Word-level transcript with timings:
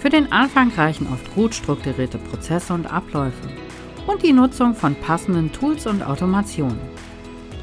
Für 0.00 0.08
den 0.08 0.32
Anfang 0.32 0.72
reichen 0.72 1.06
oft 1.12 1.34
gut 1.34 1.54
strukturierte 1.54 2.16
Prozesse 2.16 2.72
und 2.72 2.90
Abläufe 2.90 3.48
und 4.06 4.22
die 4.22 4.32
Nutzung 4.32 4.74
von 4.74 4.94
passenden 4.94 5.52
Tools 5.52 5.86
und 5.86 6.02
Automationen. 6.02 6.80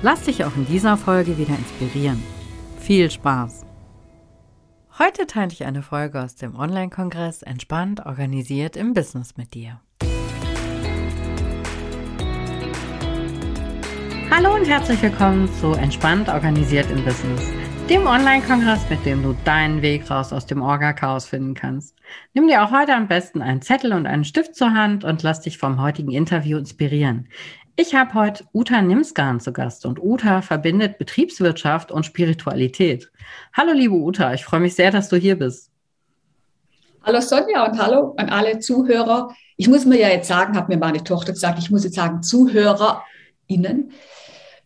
Lass 0.03 0.21
dich 0.21 0.45
auch 0.45 0.55
in 0.55 0.67
dieser 0.67 0.97
Folge 0.97 1.39
wieder 1.39 1.57
inspirieren. 1.57 2.21
Viel 2.79 3.09
Spaß! 3.09 3.65
Heute 4.99 5.25
teile 5.25 5.51
ich 5.51 5.65
eine 5.65 5.81
Folge 5.81 6.23
aus 6.23 6.35
dem 6.35 6.55
Online-Kongress 6.55 7.41
Entspannt 7.41 8.05
organisiert 8.05 8.77
im 8.77 8.93
Business 8.93 9.35
mit 9.35 9.55
dir. 9.55 9.81
Hallo 14.29 14.53
und 14.53 14.67
herzlich 14.67 15.01
willkommen 15.01 15.49
zu 15.59 15.71
Entspannt 15.71 16.29
organisiert 16.29 16.91
im 16.91 17.03
Business, 17.03 17.51
dem 17.89 18.05
Online-Kongress, 18.05 18.89
mit 18.89 19.05
dem 19.05 19.23
du 19.23 19.33
deinen 19.45 19.81
Weg 19.81 20.11
raus 20.11 20.33
aus 20.33 20.45
dem 20.45 20.61
Orga-Chaos 20.61 21.25
finden 21.25 21.53
kannst. 21.53 21.95
Nimm 22.33 22.49
dir 22.49 22.61
auch 22.61 22.71
heute 22.71 22.93
am 22.93 23.07
besten 23.07 23.41
einen 23.41 23.61
Zettel 23.61 23.93
und 23.93 24.05
einen 24.05 24.25
Stift 24.25 24.57
zur 24.57 24.73
Hand 24.73 25.05
und 25.05 25.23
lass 25.23 25.39
dich 25.39 25.57
vom 25.57 25.81
heutigen 25.81 26.11
Interview 26.11 26.57
inspirieren. 26.57 27.29
Ich 27.77 27.95
habe 27.95 28.13
heute 28.13 28.43
Uta 28.53 28.81
Nimskan 28.81 29.39
zu 29.39 29.53
Gast 29.53 29.85
und 29.85 30.03
Uta 30.03 30.41
verbindet 30.41 30.97
Betriebswirtschaft 30.97 31.89
und 31.89 32.05
Spiritualität. 32.05 33.09
Hallo 33.53 33.71
liebe 33.71 33.95
Uta, 33.95 34.33
ich 34.33 34.43
freue 34.43 34.59
mich 34.59 34.75
sehr, 34.75 34.91
dass 34.91 35.07
du 35.07 35.15
hier 35.15 35.39
bist. 35.39 35.71
Hallo 37.03 37.21
Sonja 37.21 37.65
und 37.67 37.81
hallo 37.81 38.15
an 38.17 38.27
alle 38.29 38.59
Zuhörer. 38.59 39.33
Ich 39.55 39.69
muss 39.69 39.85
mir 39.85 39.97
ja 39.97 40.09
jetzt 40.09 40.27
sagen, 40.27 40.57
hat 40.57 40.67
mir 40.67 40.77
meine 40.77 41.05
Tochter 41.05 41.31
gesagt, 41.31 41.57
ich 41.59 41.71
muss 41.71 41.85
jetzt 41.85 41.95
sagen 41.95 42.21
ZuhörerInnen. 42.21 43.93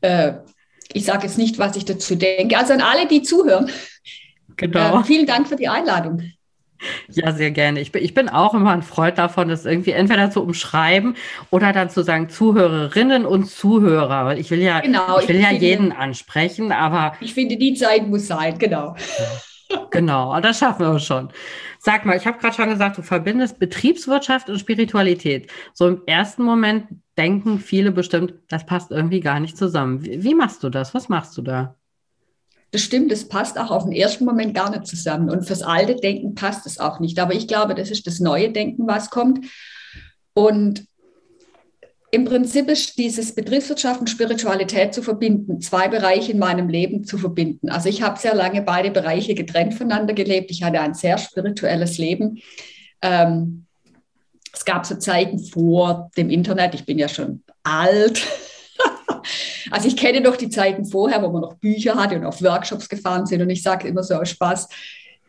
Äh, 0.01 0.33
ich 0.93 1.05
sage 1.05 1.27
jetzt 1.27 1.37
nicht, 1.37 1.59
was 1.59 1.75
ich 1.75 1.85
dazu 1.85 2.15
denke. 2.15 2.57
Also 2.57 2.73
an 2.73 2.81
alle, 2.81 3.07
die 3.07 3.21
zuhören. 3.21 3.69
Genau. 4.57 4.99
Äh, 4.99 5.03
vielen 5.03 5.25
Dank 5.25 5.47
für 5.47 5.55
die 5.55 5.67
Einladung. 5.67 6.21
Ja, 7.09 7.31
sehr 7.31 7.51
gerne. 7.51 7.79
Ich 7.79 7.91
bin, 7.91 8.03
ich 8.03 8.13
bin 8.13 8.27
auch 8.29 8.53
immer 8.53 8.71
ein 8.71 8.81
Freund 8.81 9.17
davon, 9.17 9.49
das 9.49 9.65
irgendwie 9.65 9.91
entweder 9.91 10.31
zu 10.31 10.41
umschreiben 10.41 11.15
oder 11.51 11.73
dann 11.73 11.89
zu 11.89 12.03
sagen 12.03 12.29
Zuhörerinnen 12.29 13.25
und 13.25 13.45
Zuhörer, 13.45 14.25
weil 14.25 14.39
ich 14.39 14.49
will 14.49 14.61
ja, 14.61 14.79
genau, 14.79 15.19
ich 15.19 15.27
will 15.27 15.35
ich 15.35 15.43
ja 15.43 15.49
finde, 15.49 15.65
jeden 15.65 15.91
ansprechen, 15.91 16.71
aber. 16.71 17.13
Ich 17.21 17.33
finde, 17.33 17.57
die 17.57 17.75
Zeit 17.75 18.07
muss 18.07 18.27
sein, 18.27 18.57
genau. 18.57 18.95
Genau, 19.91 20.39
das 20.39 20.59
schaffen 20.59 20.85
wir 20.85 20.99
schon. 20.99 21.29
Sag 21.79 22.05
mal, 22.05 22.15
ich 22.17 22.25
habe 22.25 22.37
gerade 22.37 22.55
schon 22.55 22.69
gesagt, 22.69 22.97
du 22.97 23.01
verbindest 23.01 23.59
Betriebswirtschaft 23.59 24.49
und 24.49 24.59
Spiritualität. 24.59 25.51
So 25.73 25.87
im 25.87 26.01
ersten 26.05 26.43
Moment 26.43 26.87
denken 27.17 27.59
viele 27.59 27.91
bestimmt, 27.91 28.33
das 28.47 28.65
passt 28.65 28.91
irgendwie 28.91 29.19
gar 29.19 29.39
nicht 29.39 29.57
zusammen. 29.57 30.03
Wie, 30.05 30.23
wie 30.23 30.35
machst 30.35 30.63
du 30.63 30.69
das? 30.69 30.93
Was 30.93 31.09
machst 31.09 31.37
du 31.37 31.41
da? 31.41 31.75
Das 32.71 32.81
stimmt, 32.81 33.11
das 33.11 33.27
passt 33.27 33.59
auch 33.59 33.69
auf 33.69 33.83
den 33.83 33.91
ersten 33.91 34.23
Moment 34.23 34.53
gar 34.53 34.69
nicht 34.69 34.87
zusammen. 34.87 35.29
Und 35.29 35.45
fürs 35.45 35.61
alte 35.61 35.95
Denken 35.95 36.35
passt 36.35 36.65
es 36.65 36.79
auch 36.79 36.99
nicht. 36.99 37.19
Aber 37.19 37.33
ich 37.33 37.47
glaube, 37.47 37.75
das 37.75 37.91
ist 37.91 38.07
das 38.07 38.19
neue 38.19 38.51
Denken, 38.51 38.87
was 38.87 39.09
kommt. 39.09 39.45
Und 40.33 40.85
im 42.13 42.25
Prinzip 42.25 42.67
ist 42.67 42.97
dieses 42.97 43.33
Betriebswirtschaft 43.33 44.01
und 44.01 44.09
Spiritualität 44.09 44.93
zu 44.93 45.01
verbinden, 45.01 45.61
zwei 45.61 45.87
Bereiche 45.87 46.33
in 46.33 46.39
meinem 46.39 46.67
Leben 46.67 47.05
zu 47.05 47.17
verbinden. 47.17 47.69
Also 47.69 47.87
ich 47.87 48.01
habe 48.01 48.19
sehr 48.19 48.35
lange 48.35 48.61
beide 48.61 48.91
Bereiche 48.91 49.33
getrennt 49.33 49.73
voneinander 49.75 50.13
gelebt. 50.13 50.51
Ich 50.51 50.61
hatte 50.61 50.81
ein 50.81 50.93
sehr 50.93 51.17
spirituelles 51.17 51.97
Leben. 51.97 52.41
Ähm, 53.01 53.65
es 54.53 54.65
gab 54.65 54.85
so 54.85 54.95
Zeiten 54.95 55.39
vor 55.39 56.11
dem 56.17 56.29
Internet, 56.29 56.75
ich 56.75 56.85
bin 56.85 56.99
ja 56.99 57.07
schon 57.07 57.43
alt, 57.63 58.21
also 59.71 59.87
ich 59.87 59.95
kenne 59.95 60.21
doch 60.21 60.35
die 60.35 60.49
Zeiten 60.49 60.83
vorher, 60.83 61.21
wo 61.23 61.29
man 61.29 61.41
noch 61.41 61.55
Bücher 61.55 61.95
hatte 61.95 62.15
und 62.15 62.25
auf 62.25 62.41
Workshops 62.41 62.89
gefahren 62.89 63.25
sind. 63.25 63.41
Und 63.41 63.49
ich 63.49 63.63
sage 63.63 63.87
immer 63.87 64.03
so 64.03 64.15
aus 64.15 64.29
Spaß, 64.29 64.67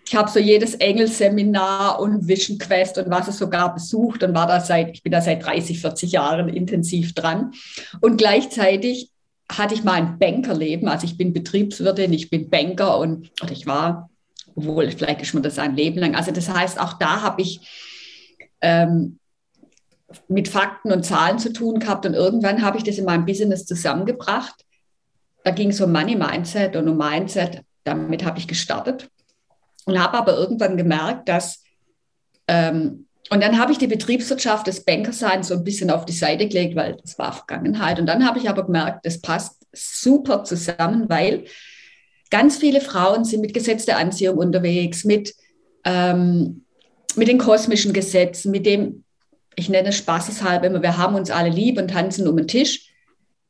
ich 0.06 0.16
habe 0.16 0.30
so 0.30 0.38
jedes 0.38 0.74
Engelseminar 0.74 2.00
und 2.00 2.26
Vision 2.26 2.58
Quest 2.58 2.98
und 2.98 3.10
was 3.10 3.28
es 3.28 3.38
sogar 3.38 3.72
besucht 3.74 4.22
und 4.22 4.34
war 4.34 4.46
da 4.46 4.60
seit, 4.60 4.90
ich 4.94 5.02
bin 5.02 5.12
da 5.12 5.20
seit 5.20 5.44
30, 5.44 5.80
40 5.80 6.12
Jahren 6.12 6.48
intensiv 6.48 7.14
dran. 7.14 7.52
Und 8.00 8.16
gleichzeitig 8.16 9.10
hatte 9.50 9.74
ich 9.74 9.84
mal 9.84 9.94
ein 9.94 10.18
Bankerleben. 10.18 10.88
Also 10.88 11.06
ich 11.06 11.16
bin 11.16 11.32
Betriebswirtin, 11.32 12.12
ich 12.12 12.30
bin 12.30 12.50
Banker 12.50 12.98
und, 12.98 13.30
und 13.40 13.50
ich 13.50 13.66
war, 13.66 14.10
obwohl 14.54 14.90
vielleicht 14.90 15.22
ist 15.22 15.34
man 15.34 15.42
das 15.42 15.58
ein 15.58 15.76
Leben 15.76 15.98
lang. 15.98 16.14
Also 16.14 16.32
das 16.32 16.48
heißt, 16.48 16.80
auch 16.80 16.94
da 16.94 17.22
habe 17.22 17.42
ich 17.42 17.60
ähm, 18.60 19.18
mit 20.28 20.48
Fakten 20.48 20.92
und 20.92 21.04
Zahlen 21.04 21.38
zu 21.38 21.52
tun 21.52 21.78
gehabt 21.78 22.06
und 22.06 22.14
irgendwann 22.14 22.62
habe 22.62 22.76
ich 22.76 22.84
das 22.84 22.98
in 22.98 23.04
meinem 23.04 23.24
Business 23.24 23.66
zusammengebracht. 23.66 24.64
Da 25.44 25.52
ging 25.52 25.70
es 25.70 25.80
um 25.80 25.92
Money 25.92 26.16
Mindset 26.16 26.76
und 26.76 26.88
um 26.88 26.96
Mindset. 26.96 27.62
Damit 27.84 28.24
habe 28.24 28.38
ich 28.38 28.46
gestartet 28.46 29.08
und 29.86 29.98
habe 29.98 30.18
aber 30.18 30.36
irgendwann 30.36 30.76
gemerkt, 30.76 31.28
dass 31.28 31.62
ähm, 32.48 33.06
und 33.30 33.42
dann 33.42 33.58
habe 33.58 33.72
ich 33.72 33.78
die 33.78 33.86
Betriebswirtschaft 33.86 34.66
des 34.66 34.84
Bankerseins 34.84 35.48
so 35.48 35.54
ein 35.54 35.64
bisschen 35.64 35.90
auf 35.90 36.04
die 36.04 36.12
Seite 36.12 36.46
gelegt, 36.48 36.76
weil 36.76 36.98
das 37.00 37.18
war 37.18 37.32
Vergangenheit. 37.32 37.98
Und 37.98 38.06
dann 38.06 38.26
habe 38.26 38.38
ich 38.38 38.48
aber 38.48 38.64
gemerkt, 38.66 39.06
das 39.06 39.22
passt 39.22 39.66
super 39.72 40.44
zusammen, 40.44 41.08
weil 41.08 41.44
ganz 42.30 42.58
viele 42.58 42.82
Frauen 42.82 43.24
sind 43.24 43.40
mit 43.40 43.54
gesetzter 43.54 43.96
Anziehung 43.96 44.36
unterwegs, 44.36 45.04
mit, 45.04 45.34
ähm, 45.84 46.64
mit 47.16 47.28
den 47.28 47.38
kosmischen 47.38 47.94
Gesetzen, 47.94 48.50
mit 48.50 48.66
dem, 48.66 49.04
ich 49.54 49.70
nenne 49.70 49.90
es 49.90 49.96
spaßeshalber 49.96 50.66
immer, 50.66 50.82
wir 50.82 50.98
haben 50.98 51.14
uns 51.14 51.30
alle 51.30 51.50
lieb 51.50 51.78
und 51.78 51.88
tanzen 51.88 52.28
um 52.28 52.36
den 52.36 52.48
Tisch. 52.48 52.88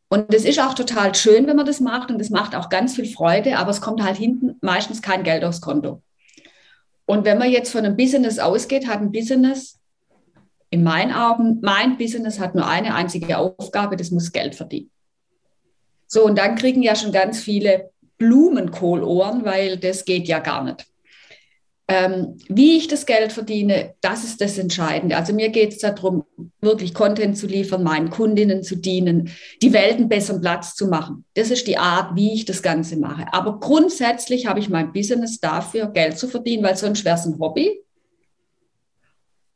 Und 0.08 0.32
es 0.32 0.44
ist 0.44 0.60
auch 0.60 0.74
total 0.74 1.14
schön, 1.14 1.46
wenn 1.46 1.56
man 1.56 1.66
das 1.66 1.80
macht 1.80 2.10
und 2.10 2.18
das 2.18 2.30
macht 2.30 2.54
auch 2.54 2.68
ganz 2.68 2.94
viel 2.94 3.06
Freude, 3.06 3.56
aber 3.56 3.70
es 3.70 3.80
kommt 3.80 4.02
halt 4.02 4.16
hinten 4.16 4.58
meistens 4.60 5.00
kein 5.00 5.24
Geld 5.24 5.42
aufs 5.42 5.60
Konto. 5.60 6.02
Und 7.12 7.26
wenn 7.26 7.36
man 7.36 7.50
jetzt 7.50 7.70
von 7.70 7.84
einem 7.84 7.94
Business 7.94 8.38
ausgeht, 8.38 8.86
hat 8.86 9.00
ein 9.00 9.12
Business, 9.12 9.78
in 10.70 10.82
meinen 10.82 11.12
Augen, 11.12 11.58
mein 11.60 11.98
Business 11.98 12.40
hat 12.40 12.54
nur 12.54 12.66
eine 12.66 12.94
einzige 12.94 13.36
Aufgabe, 13.36 13.98
das 13.98 14.10
muss 14.10 14.32
Geld 14.32 14.54
verdienen. 14.54 14.90
So, 16.06 16.24
und 16.24 16.38
dann 16.38 16.54
kriegen 16.54 16.82
ja 16.82 16.96
schon 16.96 17.12
ganz 17.12 17.38
viele 17.38 17.90
Blumenkohlohren, 18.16 19.44
weil 19.44 19.76
das 19.76 20.06
geht 20.06 20.26
ja 20.26 20.38
gar 20.38 20.64
nicht. 20.64 20.86
Ähm, 21.88 22.38
wie 22.48 22.76
ich 22.76 22.86
das 22.86 23.06
Geld 23.06 23.32
verdiene, 23.32 23.94
das 24.00 24.22
ist 24.24 24.40
das 24.40 24.56
Entscheidende. 24.56 25.16
Also 25.16 25.34
mir 25.34 25.48
geht 25.48 25.72
es 25.72 25.78
darum, 25.78 26.24
wirklich 26.60 26.94
Content 26.94 27.36
zu 27.36 27.46
liefern, 27.46 27.82
meinen 27.82 28.08
Kundinnen 28.08 28.62
zu 28.62 28.76
dienen, 28.76 29.30
die 29.60 29.72
Welt 29.72 29.96
einen 29.96 30.08
besseren 30.08 30.40
Platz 30.40 30.74
zu 30.74 30.86
machen. 30.86 31.24
Das 31.34 31.50
ist 31.50 31.66
die 31.66 31.78
Art, 31.78 32.14
wie 32.14 32.32
ich 32.34 32.44
das 32.44 32.62
Ganze 32.62 32.96
mache. 32.96 33.26
Aber 33.32 33.58
grundsätzlich 33.58 34.46
habe 34.46 34.60
ich 34.60 34.68
mein 34.68 34.92
Business 34.92 35.40
dafür, 35.40 35.88
Geld 35.88 36.18
zu 36.18 36.28
verdienen, 36.28 36.62
weil 36.62 36.76
sonst 36.76 37.04
wäre 37.04 37.16
es 37.16 37.26
ein 37.26 37.38
Hobby. 37.40 37.82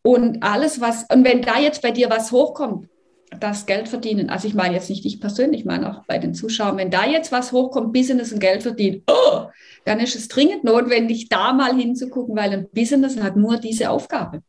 Und 0.03 0.43
alles, 0.43 0.81
was, 0.81 1.05
und 1.13 1.25
wenn 1.25 1.43
da 1.43 1.59
jetzt 1.59 1.83
bei 1.83 1.91
dir 1.91 2.11
was 2.11 2.33
hochkommt, 2.33 2.89
das 3.31 3.67
Geld 3.67 3.89
verdienen. 3.89 4.31
Also 4.31 4.47
ich 4.47 4.55
meine 4.55 4.75
jetzt 4.75 4.89
nicht 4.89 5.05
ich 5.05 5.21
persönlich, 5.21 5.61
ich 5.61 5.67
meine 5.67 5.91
auch 5.91 6.05
bei 6.07 6.19
den 6.19 6.35
Zuschauern, 6.35 6.77
wenn 6.77 6.91
da 6.91 7.07
jetzt 7.07 7.33
was 7.33 7.53
hochkommt, 7.53 7.93
Business 7.93 8.33
und 8.33 8.41
Geld 8.41 8.63
verdienen, 8.63 9.03
oh, 9.09 9.47
dann 9.85 10.01
ist 10.01 10.15
es 10.15 10.29
dringend 10.29 10.65
notwendig, 10.65 11.29
da 11.29 11.53
mal 11.53 11.77
hinzugucken, 11.77 12.37
weil 12.37 12.53
ein 12.53 12.69
Business 12.73 13.21
hat 13.21 13.37
nur 13.37 13.59
diese 13.59 13.91
Aufgabe. 13.91 14.43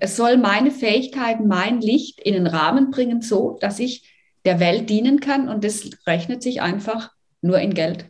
Es 0.00 0.16
soll 0.16 0.36
meine 0.36 0.70
Fähigkeiten, 0.70 1.46
mein 1.46 1.80
Licht 1.80 2.20
in 2.20 2.34
den 2.34 2.46
Rahmen 2.46 2.90
bringen, 2.90 3.22
so 3.22 3.56
dass 3.60 3.78
ich 3.78 4.08
der 4.44 4.60
Welt 4.60 4.90
dienen 4.90 5.20
kann 5.20 5.48
und 5.48 5.64
das 5.64 5.90
rechnet 6.06 6.42
sich 6.42 6.60
einfach 6.60 7.12
nur 7.40 7.58
in 7.58 7.74
Geld. 7.74 8.06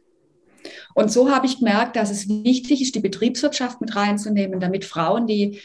Und 0.94 1.10
so 1.10 1.30
habe 1.30 1.46
ich 1.46 1.58
gemerkt, 1.58 1.96
dass 1.96 2.10
es 2.10 2.28
wichtig 2.28 2.82
ist, 2.82 2.94
die 2.94 3.00
Betriebswirtschaft 3.00 3.80
mit 3.80 3.96
reinzunehmen, 3.96 4.60
damit 4.60 4.84
Frauen, 4.84 5.26
die, 5.26 5.60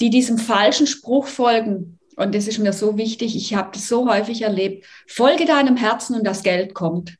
die 0.00 0.10
diesem 0.10 0.38
falschen 0.38 0.86
Spruch 0.86 1.26
folgen, 1.26 1.99
und 2.20 2.34
das 2.34 2.46
ist 2.46 2.58
mir 2.58 2.74
so 2.74 2.98
wichtig. 2.98 3.34
Ich 3.34 3.54
habe 3.54 3.70
das 3.72 3.88
so 3.88 4.06
häufig 4.06 4.42
erlebt. 4.42 4.84
Folge 5.06 5.46
deinem 5.46 5.76
Herzen 5.76 6.14
und 6.16 6.26
das 6.26 6.42
Geld 6.42 6.74
kommt. 6.74 7.16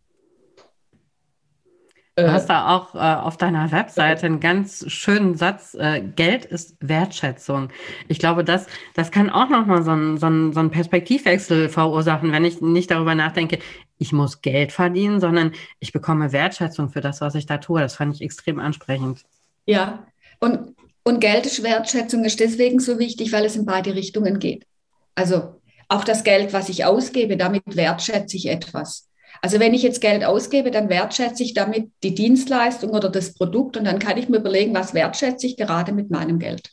Du 2.17 2.25
äh, 2.25 2.29
hast 2.29 2.51
da 2.51 2.77
auch 2.77 2.95
äh, 2.95 2.99
auf 2.99 3.39
deiner 3.39 3.73
Webseite 3.73 4.27
einen 4.27 4.41
ganz 4.41 4.85
schönen 4.89 5.37
Satz, 5.37 5.75
äh, 5.75 6.03
Geld 6.03 6.45
ist 6.45 6.77
Wertschätzung. 6.81 7.71
Ich 8.09 8.19
glaube, 8.19 8.45
das, 8.45 8.67
das 8.95 9.11
kann 9.11 9.31
auch 9.31 9.49
nochmal 9.49 9.83
so 9.83 9.93
einen 9.93 10.19
so 10.19 10.27
so 10.53 10.61
einen 10.61 10.71
Perspektivwechsel 10.71 11.71
verursachen, 11.71 12.31
wenn 12.33 12.45
ich 12.45 12.61
nicht 12.61 12.91
darüber 12.91 13.15
nachdenke, 13.15 13.59
ich 13.97 14.13
muss 14.13 14.43
Geld 14.43 14.71
verdienen, 14.71 15.19
sondern 15.19 15.53
ich 15.79 15.93
bekomme 15.93 16.33
Wertschätzung 16.33 16.91
für 16.91 17.01
das, 17.01 17.23
was 17.23 17.35
ich 17.35 17.47
da 17.47 17.57
tue. 17.57 17.81
Das 17.81 17.97
fand 17.97 18.15
ich 18.15 18.21
extrem 18.21 18.59
ansprechend. 18.59 19.25
Ja, 19.67 20.07
und 20.41 20.75
Und 21.05 21.21
Geld 21.21 21.47
ist 21.47 21.63
Wertschätzung 21.63 22.25
ist 22.25 22.41
deswegen 22.41 22.81
so 22.81 22.99
wichtig, 22.99 23.33
weil 23.33 23.47
es 23.47 23.57
in 23.57 23.65
beide 23.65 23.95
Richtungen 23.95 24.39
geht. 24.39 24.67
Also 25.15 25.61
auch 25.89 26.05
das 26.05 26.25
Geld, 26.25 26.53
was 26.53 26.69
ich 26.69 26.85
ausgebe, 26.85 27.37
damit 27.37 27.63
wertschätze 27.67 28.37
ich 28.37 28.49
etwas. 28.49 29.09
Also 29.43 29.59
wenn 29.59 29.75
ich 29.75 29.83
jetzt 29.83 30.01
Geld 30.01 30.25
ausgebe, 30.25 30.71
dann 30.71 30.89
wertschätze 30.89 31.43
ich 31.43 31.55
damit 31.55 31.91
die 32.03 32.15
Dienstleistung 32.15 32.91
oder 32.91 33.09
das 33.09 33.35
Produkt 33.35 33.77
und 33.77 33.85
dann 33.85 33.99
kann 33.99 34.19
ich 34.19 34.29
mir 34.29 34.39
überlegen, 34.39 34.75
was 34.75 34.95
wertschätze 34.95 35.47
ich 35.47 35.57
gerade 35.57 35.93
mit 35.93 36.11
meinem 36.11 36.39
Geld. 36.39 36.71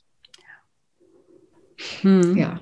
Hm. 2.01 2.37
Ja. 2.37 2.59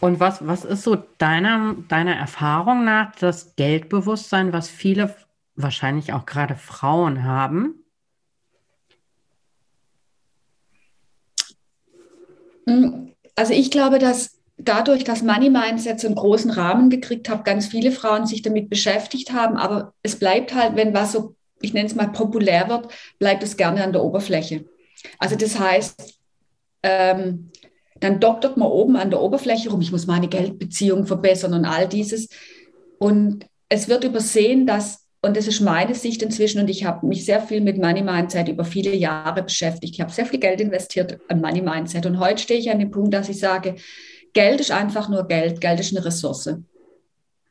Und 0.00 0.20
was, 0.20 0.46
was 0.46 0.64
ist 0.64 0.82
so 0.82 0.96
deiner, 1.18 1.74
deiner 1.88 2.14
Erfahrung 2.14 2.84
nach 2.84 3.14
das 3.16 3.56
Geldbewusstsein, 3.56 4.52
was 4.52 4.68
viele, 4.68 5.14
wahrscheinlich 5.54 6.12
auch 6.12 6.26
gerade 6.26 6.54
Frauen 6.56 7.24
haben? 7.24 7.82
Hm, 12.66 13.14
also 13.36 13.52
ich 13.52 13.70
glaube, 13.70 13.98
dass 13.98 14.36
dadurch, 14.58 15.04
dass 15.04 15.22
Money 15.22 15.50
Mindset 15.50 16.00
so 16.00 16.08
einen 16.08 16.16
großen 16.16 16.50
Rahmen 16.50 16.90
gekriegt 16.90 17.28
hat, 17.28 17.44
ganz 17.44 17.66
viele 17.66 17.92
Frauen 17.92 18.26
sich 18.26 18.42
damit 18.42 18.70
beschäftigt 18.70 19.32
haben. 19.32 19.56
Aber 19.56 19.92
es 20.02 20.18
bleibt 20.18 20.54
halt, 20.54 20.76
wenn 20.76 20.94
was 20.94 21.12
so, 21.12 21.34
ich 21.60 21.74
nenne 21.74 21.86
es 21.86 21.94
mal 21.94 22.08
populär 22.08 22.68
wird, 22.68 22.88
bleibt 23.18 23.42
es 23.42 23.56
gerne 23.56 23.84
an 23.84 23.92
der 23.92 24.02
Oberfläche. 24.02 24.64
Also 25.18 25.36
das 25.36 25.58
heißt, 25.58 26.18
ähm, 26.82 27.50
dann 28.00 28.20
doktert 28.20 28.56
man 28.56 28.68
oben 28.68 28.96
an 28.96 29.10
der 29.10 29.20
Oberfläche 29.20 29.70
rum, 29.70 29.80
ich 29.80 29.92
muss 29.92 30.06
meine 30.06 30.28
Geldbeziehung 30.28 31.06
verbessern 31.06 31.54
und 31.54 31.64
all 31.64 31.88
dieses. 31.88 32.28
Und 32.98 33.46
es 33.68 33.88
wird 33.88 34.04
übersehen, 34.04 34.66
dass, 34.66 35.05
und 35.26 35.36
das 35.36 35.46
ist 35.46 35.60
meine 35.60 35.94
Sicht 35.94 36.22
inzwischen, 36.22 36.60
und 36.60 36.70
ich 36.70 36.84
habe 36.84 37.06
mich 37.06 37.24
sehr 37.24 37.40
viel 37.40 37.60
mit 37.60 37.78
Money 37.78 38.02
Mindset 38.02 38.48
über 38.48 38.64
viele 38.64 38.94
Jahre 38.94 39.42
beschäftigt. 39.42 39.94
Ich 39.94 40.00
habe 40.00 40.12
sehr 40.12 40.24
viel 40.24 40.38
Geld 40.38 40.60
investiert 40.60 41.18
an 41.28 41.40
Money 41.40 41.60
Mindset. 41.60 42.06
Und 42.06 42.18
heute 42.20 42.40
stehe 42.42 42.60
ich 42.60 42.70
an 42.70 42.78
dem 42.78 42.90
Punkt, 42.90 43.12
dass 43.12 43.28
ich 43.28 43.38
sage, 43.38 43.74
Geld 44.32 44.60
ist 44.60 44.70
einfach 44.70 45.08
nur 45.08 45.26
Geld, 45.26 45.60
Geld 45.60 45.80
ist 45.80 45.94
eine 45.94 46.04
Ressource. 46.04 46.56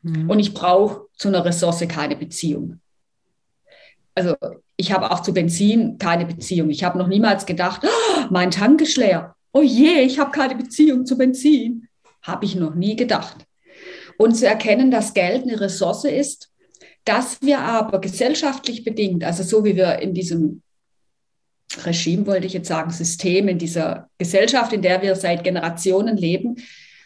Mhm. 0.02 0.30
Und 0.30 0.40
ich 0.40 0.54
brauche 0.54 1.08
zu 1.18 1.28
einer 1.28 1.44
Ressource 1.44 1.86
keine 1.88 2.16
Beziehung. 2.16 2.80
Also 4.16 4.36
ich 4.78 4.94
habe 4.94 5.12
auch 5.12 5.22
zu 5.22 5.34
Benzin 5.34 5.98
keine 5.98 6.26
Beziehung. 6.26 6.70
Ich 6.70 6.84
habe 6.84 6.98
noch 6.98 7.08
niemals 7.08 7.46
gedacht, 7.46 7.82
oh, 7.84 8.26
mein 8.30 8.52
Tank 8.52 8.82
ist 8.82 8.98
leer. 8.98 9.36
Oh 9.52 9.62
je, 9.62 10.02
ich 10.02 10.20
habe 10.20 10.32
keine 10.32 10.56
Beziehung 10.56 11.06
zu 11.06 11.18
Benzin. 11.18 11.88
Habe 12.22 12.46
ich 12.46 12.56
noch 12.56 12.76
nie 12.76 12.96
gedacht. 12.96 13.46
Und 14.18 14.36
zu 14.36 14.48
erkennen, 14.48 14.92
dass 14.92 15.14
Geld 15.14 15.44
eine 15.44 15.60
Ressource 15.60 16.06
ist, 16.06 16.52
dass 17.06 17.42
wir 17.42 17.60
aber 17.60 18.02
gesellschaftlich 18.02 18.84
bedingt, 18.84 19.24
also 19.24 19.44
so 19.44 19.64
wie 19.64 19.76
wir 19.76 20.00
in 20.00 20.14
diesem 20.14 20.62
Regime, 21.84 22.26
wollte 22.26 22.48
ich 22.48 22.54
jetzt 22.54 22.68
sagen, 22.68 22.92
System, 22.92 23.48
in 23.48 23.58
dieser 23.58 24.10
Gesellschaft, 24.18 24.74
in 24.74 24.82
der 24.82 25.02
wir 25.02 25.16
seit 25.16 25.44
Generationen 25.44 26.18
leben, 26.18 26.58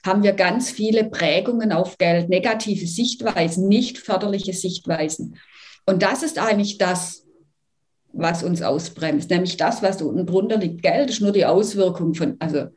haben 0.06 0.24
wir 0.24 0.34
ganz 0.34 0.72
viele 0.72 1.04
Prägungen 1.06 1.72
auf 1.72 1.98
Geld, 1.98 2.30
negative 2.30 2.88
Sichtweisen, 2.88 3.68
nicht 3.68 3.98
förderliche 3.98 4.54
Sichtweisen. 4.54 5.38
Und 5.86 6.02
das 6.02 6.24
ist 6.24 6.40
eigentlich 6.40 6.78
das, 6.78 7.26
was 8.14 8.44
uns 8.44 8.62
ausbremst, 8.62 9.30
nämlich 9.30 9.58
das, 9.58 9.82
was 9.82 10.02
unten 10.02 10.26
drunter 10.26 10.58
liegt. 10.58 10.82
Geld 10.82 11.10
ist 11.10 11.22
nur 11.22 11.32
die 11.32 11.46
Auswirkung 11.46 12.14
von, 12.14 12.38
also 12.40 12.68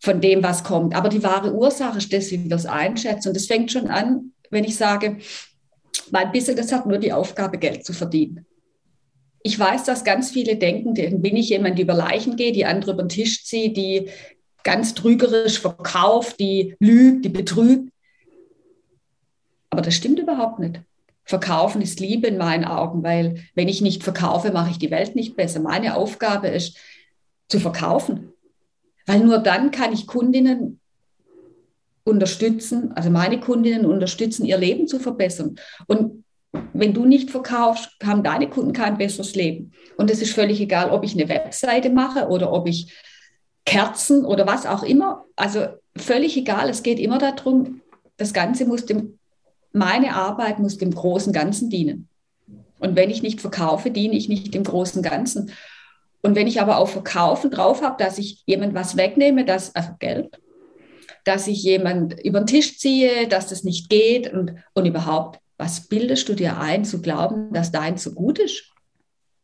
von 0.00 0.20
dem, 0.20 0.42
was 0.42 0.64
kommt. 0.64 0.94
Aber 0.94 1.08
die 1.08 1.22
wahre 1.22 1.54
Ursache 1.54 1.98
ist 1.98 2.12
das, 2.12 2.30
wie 2.30 2.48
wir 2.48 2.56
es 2.56 2.66
einschätzen. 2.66 3.28
Und 3.28 3.36
das 3.36 3.46
fängt 3.46 3.70
schon 3.70 3.88
an, 3.88 4.32
wenn 4.50 4.64
ich 4.64 4.76
sage, 4.76 5.18
mein 6.12 6.32
Business 6.32 6.72
hat 6.72 6.86
nur 6.86 6.98
die 6.98 7.12
Aufgabe, 7.12 7.58
Geld 7.58 7.84
zu 7.84 7.92
verdienen 7.92 8.46
ich 9.42 9.58
weiß, 9.58 9.84
dass 9.84 10.04
ganz 10.04 10.30
viele 10.30 10.56
denken, 10.56 10.94
bin 10.94 11.36
ich 11.36 11.48
jemand, 11.48 11.78
die 11.78 11.82
über 11.82 11.94
Leichen 11.94 12.36
geht, 12.36 12.56
die 12.56 12.66
andere 12.66 12.92
über 12.92 13.02
den 13.02 13.08
Tisch 13.08 13.44
zieht, 13.44 13.76
die 13.76 14.10
ganz 14.64 14.94
trügerisch 14.94 15.60
verkauft, 15.60 16.38
die 16.40 16.76
lügt, 16.80 17.24
die 17.24 17.30
betrügt. 17.30 17.90
Aber 19.70 19.82
das 19.82 19.94
stimmt 19.94 20.18
überhaupt 20.18 20.58
nicht. 20.58 20.82
Verkaufen 21.24 21.82
ist 21.82 22.00
Liebe 22.00 22.26
in 22.26 22.38
meinen 22.38 22.64
Augen, 22.64 23.02
weil 23.02 23.44
wenn 23.54 23.68
ich 23.68 23.80
nicht 23.80 24.02
verkaufe, 24.02 24.50
mache 24.50 24.70
ich 24.70 24.78
die 24.78 24.90
Welt 24.90 25.14
nicht 25.14 25.36
besser. 25.36 25.60
Meine 25.60 25.96
Aufgabe 25.96 26.48
ist 26.48 26.76
zu 27.48 27.60
verkaufen, 27.60 28.32
weil 29.06 29.20
nur 29.20 29.38
dann 29.38 29.70
kann 29.70 29.92
ich 29.92 30.06
Kundinnen 30.06 30.80
unterstützen, 32.08 32.92
also 32.94 33.10
meine 33.10 33.40
Kundinnen 33.40 33.86
unterstützen, 33.86 34.44
ihr 34.44 34.58
Leben 34.58 34.88
zu 34.88 34.98
verbessern. 34.98 35.56
Und 35.86 36.24
wenn 36.72 36.94
du 36.94 37.04
nicht 37.04 37.30
verkaufst, 37.30 37.90
haben 38.02 38.22
deine 38.22 38.48
Kunden 38.48 38.72
kein 38.72 38.98
besseres 38.98 39.34
Leben. 39.34 39.72
Und 39.96 40.10
es 40.10 40.22
ist 40.22 40.32
völlig 40.32 40.60
egal, 40.60 40.90
ob 40.90 41.04
ich 41.04 41.14
eine 41.14 41.28
Webseite 41.28 41.90
mache 41.90 42.28
oder 42.28 42.52
ob 42.52 42.66
ich 42.66 42.92
Kerzen 43.64 44.24
oder 44.24 44.46
was 44.46 44.64
auch 44.64 44.82
immer. 44.82 45.24
Also 45.36 45.66
völlig 45.96 46.36
egal. 46.36 46.70
Es 46.70 46.82
geht 46.82 46.98
immer 46.98 47.18
darum, 47.18 47.82
das 48.16 48.32
Ganze 48.32 48.64
muss 48.64 48.86
dem, 48.86 49.18
meine 49.72 50.14
Arbeit 50.14 50.58
muss 50.58 50.78
dem 50.78 50.90
großen 50.90 51.32
Ganzen 51.32 51.68
dienen. 51.68 52.08
Und 52.78 52.96
wenn 52.96 53.10
ich 53.10 53.22
nicht 53.22 53.40
verkaufe, 53.40 53.90
diene 53.90 54.16
ich 54.16 54.28
nicht 54.28 54.54
dem 54.54 54.64
großen 54.64 55.02
Ganzen. 55.02 55.52
Und 56.22 56.34
wenn 56.34 56.46
ich 56.46 56.60
aber 56.60 56.78
auf 56.78 56.92
Verkaufen 56.92 57.50
drauf 57.50 57.82
habe, 57.82 58.02
dass 58.02 58.18
ich 58.18 58.42
jemand 58.46 58.74
was 58.74 58.96
wegnehme, 58.96 59.44
das, 59.44 59.74
also 59.74 59.90
Geld, 59.98 60.38
dass 61.28 61.46
ich 61.46 61.62
jemand 61.62 62.18
über 62.24 62.40
den 62.40 62.46
Tisch 62.46 62.78
ziehe, 62.78 63.28
dass 63.28 63.48
das 63.48 63.62
nicht 63.62 63.90
geht 63.90 64.32
und, 64.32 64.54
und 64.72 64.86
überhaupt, 64.86 65.38
was 65.58 65.86
bildest 65.86 66.26
du 66.30 66.34
dir 66.34 66.58
ein, 66.58 66.86
zu 66.86 67.02
glauben, 67.02 67.52
dass 67.52 67.70
dein 67.70 67.98
so 67.98 68.12
gut 68.12 68.38
ist? 68.38 68.72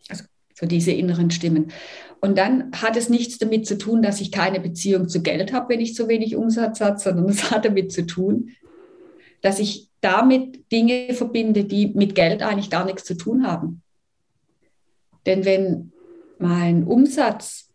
Also 0.08 0.24
so 0.54 0.64
diese 0.64 0.92
inneren 0.92 1.30
Stimmen. 1.30 1.72
Und 2.22 2.38
dann 2.38 2.72
hat 2.72 2.96
es 2.96 3.10
nichts 3.10 3.36
damit 3.36 3.66
zu 3.66 3.76
tun, 3.76 4.00
dass 4.00 4.22
ich 4.22 4.32
keine 4.32 4.60
Beziehung 4.60 5.10
zu 5.10 5.20
Geld 5.20 5.52
habe, 5.52 5.74
wenn 5.74 5.80
ich 5.80 5.94
zu 5.94 6.08
wenig 6.08 6.36
Umsatz 6.36 6.80
habe, 6.80 6.98
sondern 6.98 7.28
es 7.28 7.50
hat 7.50 7.66
damit 7.66 7.92
zu 7.92 8.06
tun, 8.06 8.52
dass 9.42 9.58
ich 9.58 9.90
damit 10.00 10.72
Dinge 10.72 11.12
verbinde, 11.12 11.64
die 11.64 11.88
mit 11.88 12.14
Geld 12.14 12.42
eigentlich 12.42 12.70
gar 12.70 12.86
nichts 12.86 13.04
zu 13.04 13.14
tun 13.14 13.46
haben. 13.46 13.82
Denn 15.26 15.44
wenn 15.44 15.92
mein 16.38 16.84
Umsatz 16.84 17.68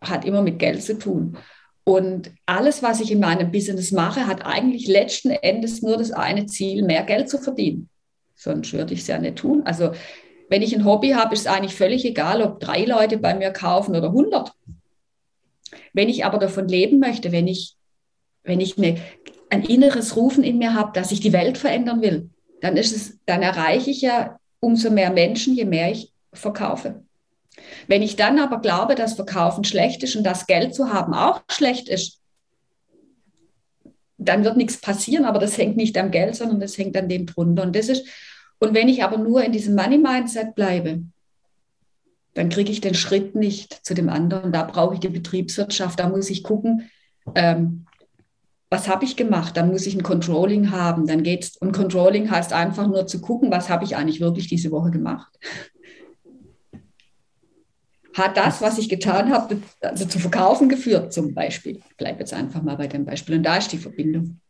hat 0.00 0.24
immer 0.24 0.42
mit 0.42 0.60
Geld 0.60 0.80
zu 0.80 0.96
tun 0.96 1.36
und 1.88 2.32
alles, 2.46 2.82
was 2.82 3.00
ich 3.00 3.12
in 3.12 3.20
meinem 3.20 3.52
Business 3.52 3.92
mache, 3.92 4.26
hat 4.26 4.44
eigentlich 4.44 4.88
letzten 4.88 5.30
Endes 5.30 5.82
nur 5.82 5.96
das 5.96 6.10
eine 6.10 6.46
Ziel, 6.46 6.82
mehr 6.82 7.04
Geld 7.04 7.30
zu 7.30 7.38
verdienen. 7.38 7.88
Sonst 8.34 8.72
würde 8.72 8.92
ich 8.92 9.00
es 9.00 9.06
ja 9.06 9.18
nicht 9.18 9.36
tun. 9.36 9.62
Also 9.64 9.92
wenn 10.48 10.62
ich 10.62 10.74
ein 10.74 10.84
Hobby 10.84 11.10
habe, 11.10 11.34
ist 11.34 11.42
es 11.42 11.46
eigentlich 11.46 11.76
völlig 11.76 12.04
egal, 12.04 12.42
ob 12.42 12.58
drei 12.58 12.84
Leute 12.84 13.18
bei 13.18 13.34
mir 13.34 13.52
kaufen 13.52 13.94
oder 13.94 14.08
100. 14.08 14.50
Wenn 15.92 16.08
ich 16.08 16.24
aber 16.24 16.38
davon 16.38 16.66
leben 16.66 16.98
möchte, 16.98 17.30
wenn 17.30 17.46
ich, 17.46 17.76
wenn 18.42 18.60
ich 18.60 18.76
eine, 18.76 19.00
ein 19.50 19.62
inneres 19.62 20.16
Rufen 20.16 20.42
in 20.42 20.58
mir 20.58 20.74
habe, 20.74 20.90
dass 20.92 21.12
ich 21.12 21.20
die 21.20 21.32
Welt 21.32 21.56
verändern 21.56 22.02
will, 22.02 22.30
dann 22.62 22.76
ist 22.76 22.96
es, 22.96 23.18
dann 23.26 23.42
erreiche 23.42 23.90
ich 23.90 24.00
ja 24.00 24.40
umso 24.58 24.90
mehr 24.90 25.12
Menschen, 25.12 25.54
je 25.54 25.64
mehr 25.64 25.92
ich 25.92 26.12
verkaufe. 26.32 27.05
Wenn 27.86 28.02
ich 28.02 28.16
dann 28.16 28.38
aber 28.38 28.60
glaube, 28.60 28.94
dass 28.94 29.14
Verkaufen 29.14 29.64
schlecht 29.64 30.02
ist 30.02 30.16
und 30.16 30.24
das 30.24 30.46
Geld 30.46 30.74
zu 30.74 30.92
haben 30.92 31.14
auch 31.14 31.42
schlecht 31.50 31.88
ist, 31.88 32.20
dann 34.18 34.44
wird 34.44 34.56
nichts 34.56 34.80
passieren, 34.80 35.24
aber 35.24 35.38
das 35.38 35.58
hängt 35.58 35.76
nicht 35.76 35.96
am 35.98 36.10
Geld, 36.10 36.36
sondern 36.36 36.60
das 36.60 36.78
hängt 36.78 36.96
an 36.96 37.08
dem 37.08 37.26
drunter. 37.26 37.62
Und 37.62 37.76
das 37.76 37.88
ist, 37.88 38.06
und 38.58 38.74
wenn 38.74 38.88
ich 38.88 39.04
aber 39.04 39.18
nur 39.18 39.44
in 39.44 39.52
diesem 39.52 39.74
Money-Mindset 39.74 40.54
bleibe, 40.54 41.02
dann 42.34 42.48
kriege 42.48 42.72
ich 42.72 42.80
den 42.80 42.94
Schritt 42.94 43.34
nicht 43.34 43.84
zu 43.84 43.94
dem 43.94 44.08
anderen. 44.08 44.52
Da 44.52 44.62
brauche 44.62 44.94
ich 44.94 45.00
die 45.00 45.08
Betriebswirtschaft. 45.08 45.98
Da 45.98 46.08
muss 46.08 46.30
ich 46.30 46.42
gucken, 46.42 46.90
ähm, 47.34 47.86
was 48.68 48.88
habe 48.88 49.04
ich 49.04 49.16
gemacht? 49.16 49.56
Dann 49.56 49.70
muss 49.70 49.86
ich 49.86 49.94
ein 49.94 50.02
Controlling 50.02 50.70
haben. 50.70 51.06
Dann 51.06 51.22
geht's 51.22 51.56
und 51.56 51.72
Controlling 51.72 52.30
heißt 52.30 52.52
einfach 52.52 52.88
nur 52.88 53.06
zu 53.06 53.20
gucken, 53.20 53.50
was 53.50 53.70
habe 53.70 53.84
ich 53.84 53.96
eigentlich 53.96 54.20
wirklich 54.20 54.48
diese 54.48 54.70
Woche 54.70 54.90
gemacht 54.90 55.32
hat 58.16 58.36
das, 58.36 58.62
was 58.62 58.78
ich 58.78 58.88
getan 58.88 59.32
habe, 59.32 59.58
also 59.80 60.06
zu 60.06 60.18
verkaufen 60.18 60.68
geführt, 60.68 61.12
zum 61.12 61.34
Beispiel. 61.34 61.82
Ich 61.90 61.96
bleibe 61.96 62.20
jetzt 62.20 62.32
einfach 62.32 62.62
mal 62.62 62.76
bei 62.76 62.86
dem 62.86 63.04
Beispiel. 63.04 63.36
Und 63.36 63.42
da 63.42 63.56
ist 63.56 63.72
die 63.72 63.78
Verbindung. 63.78 64.40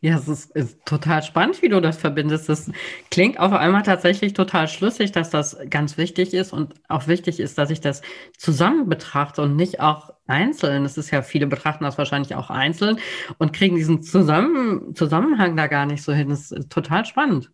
Ja, 0.00 0.16
es 0.16 0.28
ist, 0.28 0.54
ist, 0.54 0.78
total 0.84 1.24
spannend, 1.24 1.60
wie 1.60 1.68
du 1.68 1.80
das 1.80 1.96
verbindest. 1.98 2.48
Das 2.48 2.70
klingt 3.10 3.40
auf 3.40 3.52
einmal 3.52 3.82
tatsächlich 3.82 4.32
total 4.32 4.68
schlüssig, 4.68 5.10
dass 5.10 5.30
das 5.30 5.56
ganz 5.70 5.98
wichtig 5.98 6.34
ist 6.34 6.52
und 6.52 6.74
auch 6.88 7.08
wichtig 7.08 7.40
ist, 7.40 7.58
dass 7.58 7.70
ich 7.70 7.80
das 7.80 8.02
zusammen 8.36 8.88
betrachte 8.88 9.42
und 9.42 9.56
nicht 9.56 9.80
auch 9.80 10.10
einzeln. 10.28 10.84
Es 10.84 10.98
ist 10.98 11.10
ja, 11.10 11.22
viele 11.22 11.48
betrachten 11.48 11.82
das 11.82 11.98
wahrscheinlich 11.98 12.36
auch 12.36 12.48
einzeln 12.48 13.00
und 13.38 13.52
kriegen 13.52 13.74
diesen 13.74 14.02
Zusammen 14.02 14.94
Zusammenhang 14.94 15.56
da 15.56 15.66
gar 15.66 15.84
nicht 15.84 16.04
so 16.04 16.12
hin. 16.12 16.28
Das 16.28 16.52
ist 16.52 16.70
total 16.70 17.04
spannend. 17.04 17.50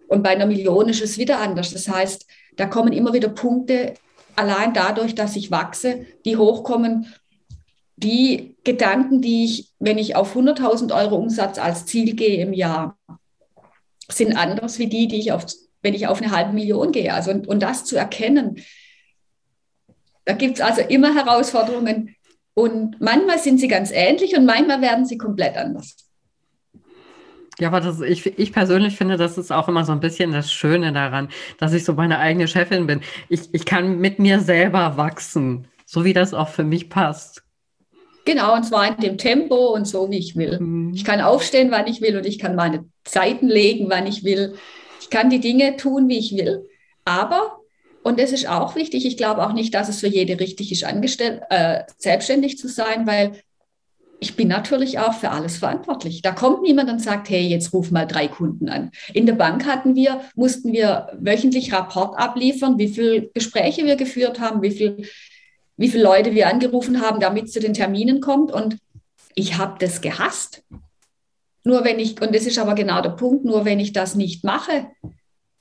und 0.09 0.21
bei 0.21 0.29
einer 0.29 0.45
Million 0.45 0.89
ist 0.89 1.01
es 1.01 1.17
wieder 1.17 1.39
anders. 1.39 1.73
Das 1.73 1.87
heißt, 1.87 2.27
da 2.55 2.67
kommen 2.67 2.93
immer 2.93 3.13
wieder 3.13 3.29
Punkte, 3.29 3.95
allein 4.35 4.75
dadurch, 4.75 5.15
dass 5.15 5.35
ich 5.35 5.49
wachse, 5.49 6.05
die 6.23 6.37
hochkommen. 6.37 7.07
Die 7.95 8.57
Gedanken, 8.63 9.23
die 9.23 9.45
ich, 9.45 9.71
wenn 9.79 9.97
ich 9.97 10.15
auf 10.15 10.35
100.000 10.35 10.95
Euro 10.95 11.15
Umsatz 11.15 11.57
als 11.57 11.87
Ziel 11.87 12.13
gehe 12.13 12.43
im 12.43 12.53
Jahr, 12.53 12.99
sind 14.07 14.37
anders 14.37 14.77
wie 14.77 14.87
die, 14.87 15.07
die 15.07 15.17
ich 15.17 15.31
auf 15.31 15.47
wenn 15.81 15.93
ich 15.93 16.07
auf 16.07 16.21
eine 16.21 16.31
halbe 16.31 16.53
Million 16.53 16.91
gehe. 16.91 17.13
Also 17.13 17.31
und, 17.31 17.47
und 17.47 17.61
das 17.61 17.85
zu 17.85 17.95
erkennen, 17.95 18.61
da 20.25 20.33
gibt 20.33 20.55
es 20.55 20.61
also 20.61 20.81
immer 20.81 21.13
Herausforderungen. 21.15 22.15
Und 22.53 22.99
manchmal 22.99 23.39
sind 23.39 23.59
sie 23.59 23.67
ganz 23.67 23.91
ähnlich 23.91 24.35
und 24.37 24.45
manchmal 24.45 24.81
werden 24.81 25.05
sie 25.05 25.17
komplett 25.17 25.55
anders. 25.57 25.95
Ja, 27.59 27.67
aber 27.67 27.79
das, 27.79 28.01
ich, 28.01 28.25
ich 28.39 28.53
persönlich 28.53 28.95
finde, 28.95 29.17
das 29.17 29.37
ist 29.37 29.51
auch 29.51 29.67
immer 29.67 29.85
so 29.85 29.91
ein 29.91 29.99
bisschen 29.99 30.31
das 30.31 30.51
Schöne 30.51 30.91
daran, 30.93 31.29
dass 31.59 31.73
ich 31.73 31.85
so 31.85 31.93
meine 31.93 32.19
eigene 32.19 32.47
Chefin 32.47 32.87
bin. 32.87 33.01
Ich, 33.29 33.53
ich 33.53 33.65
kann 33.65 33.99
mit 33.99 34.19
mir 34.19 34.39
selber 34.39 34.97
wachsen, 34.97 35.67
so 35.85 36.03
wie 36.03 36.13
das 36.13 36.33
auch 36.33 36.49
für 36.49 36.63
mich 36.63 36.89
passt. 36.89 37.43
Genau, 38.25 38.55
und 38.55 38.63
zwar 38.63 38.87
in 38.87 38.97
dem 38.97 39.17
Tempo 39.17 39.73
und 39.73 39.85
so, 39.85 40.09
wie 40.09 40.17
ich 40.17 40.35
will. 40.35 40.59
Mhm. 40.59 40.93
Ich 40.93 41.03
kann 41.03 41.21
aufstehen, 41.21 41.71
wann 41.71 41.87
ich 41.87 42.01
will 42.01 42.17
und 42.17 42.25
ich 42.25 42.39
kann 42.39 42.55
meine 42.55 42.85
Zeiten 43.03 43.47
legen, 43.47 43.89
wann 43.89 44.07
ich 44.07 44.23
will 44.23 44.55
kann 45.09 45.29
die 45.29 45.39
Dinge 45.39 45.77
tun, 45.77 46.07
wie 46.07 46.17
ich 46.17 46.35
will. 46.35 46.67
Aber, 47.05 47.59
und 48.03 48.19
das 48.19 48.31
ist 48.31 48.47
auch 48.47 48.75
wichtig, 48.75 49.05
ich 49.05 49.17
glaube 49.17 49.45
auch 49.45 49.53
nicht, 49.53 49.73
dass 49.73 49.89
es 49.89 49.99
für 49.99 50.07
jede 50.07 50.39
richtig 50.39 50.71
ist, 50.71 50.83
angestellt, 50.83 51.41
äh, 51.49 51.83
selbstständig 51.97 52.57
zu 52.57 52.67
sein, 52.67 53.07
weil 53.07 53.41
ich 54.23 54.35
bin 54.35 54.47
natürlich 54.47 54.99
auch 54.99 55.15
für 55.15 55.31
alles 55.31 55.57
verantwortlich. 55.57 56.21
Da 56.21 56.31
kommt 56.31 56.61
niemand 56.61 56.91
und 56.91 56.99
sagt, 56.99 57.29
hey, 57.29 57.41
jetzt 57.41 57.73
ruf 57.73 57.89
mal 57.89 58.05
drei 58.05 58.27
Kunden 58.27 58.69
an. 58.69 58.91
In 59.15 59.25
der 59.25 59.33
Bank 59.33 59.65
hatten 59.65 59.95
wir, 59.95 60.21
mussten 60.35 60.71
wir 60.71 61.09
wöchentlich 61.19 61.73
Rapport 61.73 62.19
abliefern, 62.19 62.77
wie 62.77 62.89
viele 62.89 63.29
Gespräche 63.33 63.83
wir 63.83 63.95
geführt 63.95 64.39
haben, 64.39 64.61
wie 64.61 64.69
viel, 64.69 65.07
wie 65.75 65.89
viele 65.89 66.03
Leute 66.03 66.35
wir 66.35 66.47
angerufen 66.47 67.01
haben, 67.01 67.19
damit 67.19 67.45
es 67.45 67.53
zu 67.53 67.59
den 67.59 67.73
Terminen 67.73 68.21
kommt. 68.21 68.51
Und 68.51 68.77
ich 69.33 69.57
habe 69.57 69.77
das 69.79 70.01
gehasst. 70.01 70.63
Nur 71.63 71.83
wenn 71.83 71.99
ich, 71.99 72.21
und 72.21 72.33
das 72.33 72.45
ist 72.45 72.57
aber 72.57 72.75
genau 72.75 73.01
der 73.01 73.11
Punkt, 73.11 73.45
nur 73.45 73.65
wenn 73.65 73.79
ich 73.79 73.93
das 73.93 74.15
nicht 74.15 74.43
mache, 74.43 74.87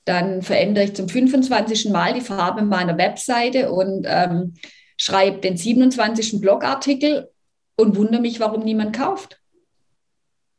dann 0.05 0.41
verändere 0.41 0.85
ich 0.85 0.95
zum 0.95 1.07
25. 1.07 1.89
Mal 1.89 2.13
die 2.13 2.21
Farbe 2.21 2.63
meiner 2.63 2.97
Webseite 2.97 3.71
und 3.71 4.05
ähm, 4.07 4.55
schreibe 4.97 5.39
den 5.39 5.57
27. 5.57 6.41
Blogartikel 6.41 7.29
und 7.75 7.95
wundere 7.95 8.21
mich, 8.21 8.39
warum 8.39 8.63
niemand 8.63 8.95
kauft. 8.95 9.39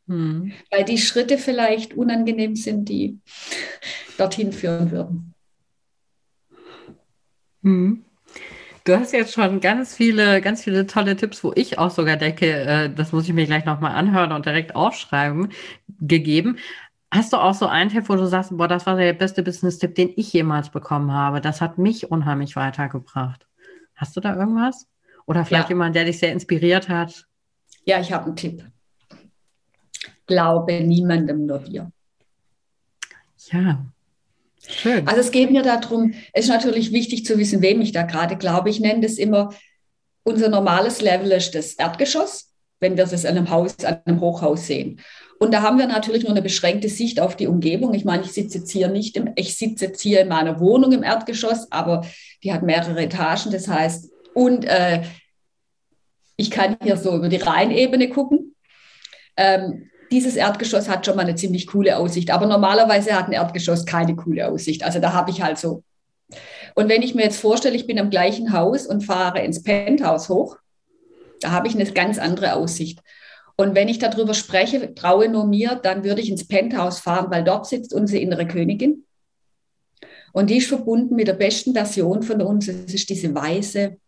Hm. 0.08 0.52
Weil 0.70 0.84
die 0.84 0.99
Schritte 0.99 1.38
vielleicht 1.38 1.94
unangenehm 1.94 2.56
sind, 2.56 2.88
die 2.88 3.18
dorthin 4.16 4.52
führen 4.52 4.90
würden. 4.90 5.34
Hm. 7.62 8.04
Du 8.84 8.98
hast 8.98 9.12
jetzt 9.12 9.32
schon 9.32 9.60
ganz 9.60 9.94
viele, 9.94 10.40
ganz 10.40 10.64
viele 10.64 10.86
tolle 10.86 11.16
Tipps, 11.16 11.44
wo 11.44 11.52
ich 11.54 11.78
auch 11.78 11.90
sogar 11.90 12.16
denke, 12.16 12.46
äh, 12.46 12.90
das 12.92 13.12
muss 13.12 13.28
ich 13.28 13.32
mir 13.32 13.46
gleich 13.46 13.64
nochmal 13.64 13.92
anhören 13.92 14.32
und 14.32 14.44
direkt 14.44 14.74
aufschreiben, 14.74 15.52
gegeben. 16.00 16.58
Hast 17.12 17.32
du 17.32 17.36
auch 17.36 17.54
so 17.54 17.66
einen 17.66 17.90
Tipp, 17.90 18.08
wo 18.08 18.16
du 18.16 18.26
sagst, 18.26 18.56
boah, 18.56 18.66
das 18.66 18.86
war 18.86 18.96
der 18.96 19.12
beste 19.12 19.42
Business-Tipp, 19.42 19.94
den 19.94 20.12
ich 20.16 20.32
jemals 20.32 20.70
bekommen 20.70 21.12
habe. 21.12 21.40
Das 21.40 21.60
hat 21.60 21.78
mich 21.78 22.10
unheimlich 22.10 22.56
weitergebracht. 22.56 23.46
Hast 23.94 24.16
du 24.16 24.20
da 24.20 24.34
irgendwas? 24.34 24.88
Oder 25.26 25.44
vielleicht 25.44 25.68
ja. 25.68 25.74
jemand, 25.74 25.94
der 25.94 26.06
dich 26.06 26.18
sehr 26.18 26.32
inspiriert 26.32 26.88
hat? 26.88 27.28
Ja, 27.84 28.00
ich 28.00 28.12
habe 28.12 28.26
einen 28.26 28.36
Tipp. 28.36 28.64
Glaube 30.26 30.80
niemandem 30.80 31.46
nur 31.46 31.58
dir. 31.60 31.92
Ja, 33.50 33.84
Schön. 34.69 35.07
Also 35.09 35.21
es 35.21 35.31
geht 35.31 35.50
mir 35.50 35.62
darum, 35.62 36.14
es 36.33 36.45
ist 36.45 36.50
natürlich 36.50 36.92
wichtig 36.92 37.25
zu 37.25 37.38
wissen, 37.38 37.62
wem 37.62 37.81
ich 37.81 37.92
da 37.92 38.02
gerade 38.02 38.37
glaube. 38.37 38.71
Ich 38.71 38.81
nenne 38.81 39.00
das 39.00 39.14
immer, 39.14 39.52
unser 40.25 40.49
normales 40.49 41.00
Level 41.00 41.33
ist 41.33 41.54
das 41.54 41.75
Erdgeschoss, 41.75 42.52
wenn 42.81 42.97
wir 42.97 43.04
es 43.04 43.25
an 43.25 43.37
einem 43.37 43.50
Haus, 43.50 43.85
an 43.85 44.00
einem 44.04 44.21
Hochhaus 44.21 44.66
sehen. 44.66 45.00
Und 45.40 45.52
da 45.52 45.62
haben 45.62 45.78
wir 45.78 45.88
natürlich 45.88 46.23
nur 46.23 46.31
eine 46.31 46.42
beschränkte 46.42 46.88
Sicht 46.88 47.19
auf 47.19 47.37
die 47.37 47.49
Umgebung. 47.49 47.95
Ich 47.95 48.04
meine, 48.04 48.23
ich 48.23 48.33
sitze 48.33 48.59
jetzt 48.59 48.71
hier 48.71 48.87
nicht 48.87 49.16
im, 49.16 49.33
ich 49.35 49.57
sitze 49.57 49.87
jetzt 49.87 50.00
hier 50.00 50.21
in 50.21 50.28
meiner 50.28 50.61
Wohnung 50.61 50.92
im 50.92 51.02
Erdgeschoss, 51.02 51.71
aber 51.73 52.07
die 52.45 52.52
hat 52.52 52.62
mehrere 52.62 53.02
Etagen. 53.02 53.50
Das 53.50 53.66
heißt, 53.66 54.09
und 54.35 54.64
äh, 54.64 55.02
ich 56.37 56.50
kann 56.52 56.76
hier 56.83 56.97
so 56.97 57.16
über 57.16 57.28
die 57.28 57.37
Rheinebene 57.37 58.09
gucken. 58.09 58.54
Ähm, 59.37 59.90
dieses 60.12 60.37
Erdgeschoss 60.37 60.88
hat 60.88 61.04
schon 61.04 61.16
mal 61.16 61.23
eine 61.23 61.35
ziemlich 61.35 61.66
coole 61.66 61.97
Aussicht. 61.97 62.31
Aber 62.31 62.47
normalerweise 62.47 63.16
hat 63.16 63.26
ein 63.26 63.33
Erdgeschoss 63.33 63.87
keine 63.87 64.14
coole 64.14 64.49
Aussicht. 64.49 64.85
Also 64.85 65.00
da 65.00 65.12
habe 65.12 65.31
ich 65.31 65.42
halt 65.42 65.59
so. 65.59 65.83
Und 66.75 66.88
wenn 66.88 67.02
ich 67.02 67.14
mir 67.14 67.25
jetzt 67.25 67.40
vorstelle, 67.40 67.75
ich 67.75 67.87
bin 67.87 67.99
am 67.99 68.11
gleichen 68.11 68.52
Haus 68.52 68.87
und 68.87 69.02
fahre 69.02 69.42
ins 69.42 69.62
Penthouse 69.62 70.28
hoch, 70.28 70.57
da 71.40 71.50
habe 71.50 71.66
ich 71.66 71.75
eine 71.75 71.90
ganz 71.90 72.19
andere 72.19 72.54
Aussicht. 72.54 73.00
Und 73.57 73.75
wenn 73.75 73.88
ich 73.88 73.99
darüber 73.99 74.35
spreche, 74.35 74.95
traue 74.95 75.28
nur 75.28 75.47
mir, 75.47 75.81
dann 75.83 76.04
würde 76.04 76.21
ich 76.23 76.31
ins 76.31 76.47
Penthouse 76.47 77.00
fahren, 77.00 77.31
weil 77.31 77.45
dort 77.45 77.66
sitzt 77.66 77.92
unsere 77.92 78.23
innere 78.23 78.47
Königin. 78.47 79.04
Und 80.33 80.49
die 80.49 80.59
ist 80.59 80.69
verbunden 80.69 81.14
mit 81.14 81.28
der 81.28 81.35
besten 81.35 81.75
Version 81.75 82.23
von 82.23 82.40
uns. 82.40 82.69
Es 82.69 82.95
ist 82.95 83.11
diese 83.11 83.35
weise, 83.35 83.99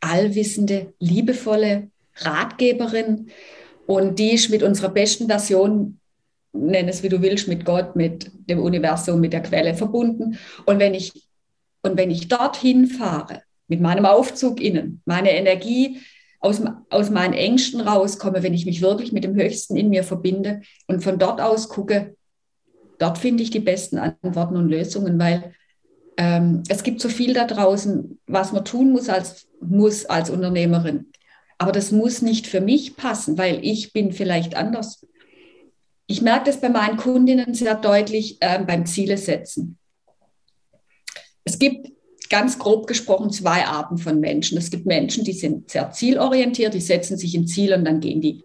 allwissende, 0.00 0.94
liebevolle 0.98 1.90
Ratgeberin, 2.16 3.28
und 3.88 4.18
die 4.18 4.34
ist 4.34 4.50
mit 4.50 4.62
unserer 4.62 4.90
besten 4.90 5.28
Version, 5.28 5.98
nenn 6.52 6.88
es 6.88 7.02
wie 7.02 7.08
du 7.08 7.22
willst, 7.22 7.48
mit 7.48 7.64
Gott, 7.64 7.96
mit 7.96 8.30
dem 8.34 8.58
Universum, 8.58 9.18
mit 9.18 9.32
der 9.32 9.42
Quelle 9.42 9.74
verbunden. 9.74 10.38
Und 10.66 10.78
wenn 10.78 10.92
ich, 10.92 11.26
und 11.80 11.96
wenn 11.96 12.10
ich 12.10 12.28
dorthin 12.28 12.86
fahre, 12.86 13.40
mit 13.66 13.80
meinem 13.80 14.04
Aufzug 14.04 14.60
innen, 14.60 15.00
meine 15.06 15.30
Energie 15.30 16.00
aus, 16.38 16.60
aus 16.90 17.08
meinen 17.08 17.32
Ängsten 17.32 17.80
rauskomme, 17.80 18.42
wenn 18.42 18.52
ich 18.52 18.66
mich 18.66 18.82
wirklich 18.82 19.12
mit 19.12 19.24
dem 19.24 19.34
Höchsten 19.34 19.74
in 19.74 19.88
mir 19.88 20.04
verbinde 20.04 20.60
und 20.86 21.02
von 21.02 21.18
dort 21.18 21.40
aus 21.40 21.70
gucke, 21.70 22.14
dort 22.98 23.16
finde 23.16 23.42
ich 23.42 23.50
die 23.50 23.58
besten 23.58 23.96
Antworten 23.96 24.56
und 24.56 24.68
Lösungen, 24.68 25.18
weil 25.18 25.54
ähm, 26.18 26.62
es 26.68 26.82
gibt 26.82 27.00
so 27.00 27.08
viel 27.08 27.32
da 27.32 27.46
draußen, 27.46 28.20
was 28.26 28.52
man 28.52 28.66
tun 28.66 28.92
muss 28.92 29.08
als, 29.08 29.48
muss 29.62 30.04
als 30.04 30.28
Unternehmerin. 30.28 31.06
Aber 31.58 31.72
das 31.72 31.90
muss 31.90 32.22
nicht 32.22 32.46
für 32.46 32.60
mich 32.60 32.96
passen, 32.96 33.36
weil 33.36 33.64
ich 33.64 33.92
bin 33.92 34.12
vielleicht 34.12 34.54
anders. 34.54 35.04
Ich 36.06 36.22
merke 36.22 36.46
das 36.46 36.60
bei 36.60 36.68
meinen 36.68 36.96
Kundinnen 36.96 37.52
sehr 37.52 37.74
deutlich 37.74 38.38
äh, 38.40 38.62
beim 38.64 38.86
Ziele 38.86 39.18
setzen. 39.18 39.76
Es 41.44 41.58
gibt 41.58 41.90
ganz 42.30 42.58
grob 42.58 42.86
gesprochen 42.86 43.30
zwei 43.30 43.66
Arten 43.66 43.98
von 43.98 44.20
Menschen. 44.20 44.58
Es 44.58 44.70
gibt 44.70 44.86
Menschen, 44.86 45.24
die 45.24 45.32
sind 45.32 45.70
sehr 45.70 45.90
zielorientiert, 45.90 46.74
die 46.74 46.80
setzen 46.80 47.16
sich 47.16 47.34
ein 47.34 47.46
Ziel 47.46 47.72
und 47.74 47.84
dann 47.84 48.00
gehen 48.00 48.20
die. 48.20 48.44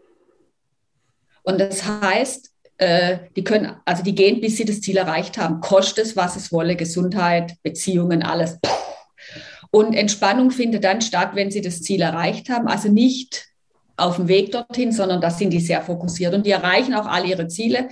Und 1.43 1.59
das 1.59 1.85
heißt, 1.85 2.49
äh, 2.77 3.19
die 3.35 3.43
können, 3.43 3.75
also 3.85 4.03
die 4.03 4.15
gehen, 4.15 4.41
bis 4.41 4.57
sie 4.57 4.65
das 4.65 4.81
Ziel 4.81 4.97
erreicht 4.97 5.37
haben, 5.37 5.59
kostet 5.59 6.05
es, 6.05 6.15
was 6.15 6.35
es 6.35 6.51
wolle, 6.51 6.75
Gesundheit, 6.75 7.55
Beziehungen, 7.61 8.23
alles. 8.23 8.57
Und 9.75 9.95
Entspannung 9.95 10.51
findet 10.51 10.83
dann 10.83 11.01
statt, 11.01 11.31
wenn 11.33 11.49
sie 11.49 11.61
das 11.61 11.81
Ziel 11.81 12.01
erreicht 12.01 12.47
haben. 12.49 12.67
Also 12.67 12.89
nicht 12.89 13.47
auf 13.97 14.17
dem 14.17 14.27
Weg 14.27 14.51
dorthin, 14.51 14.91
sondern 14.91 15.19
da 15.19 15.31
sind 15.31 15.49
die 15.49 15.59
sehr 15.59 15.81
fokussiert. 15.81 16.35
Und 16.35 16.45
die 16.45 16.51
erreichen 16.51 16.93
auch 16.93 17.07
alle 17.07 17.25
ihre 17.25 17.47
Ziele. 17.47 17.89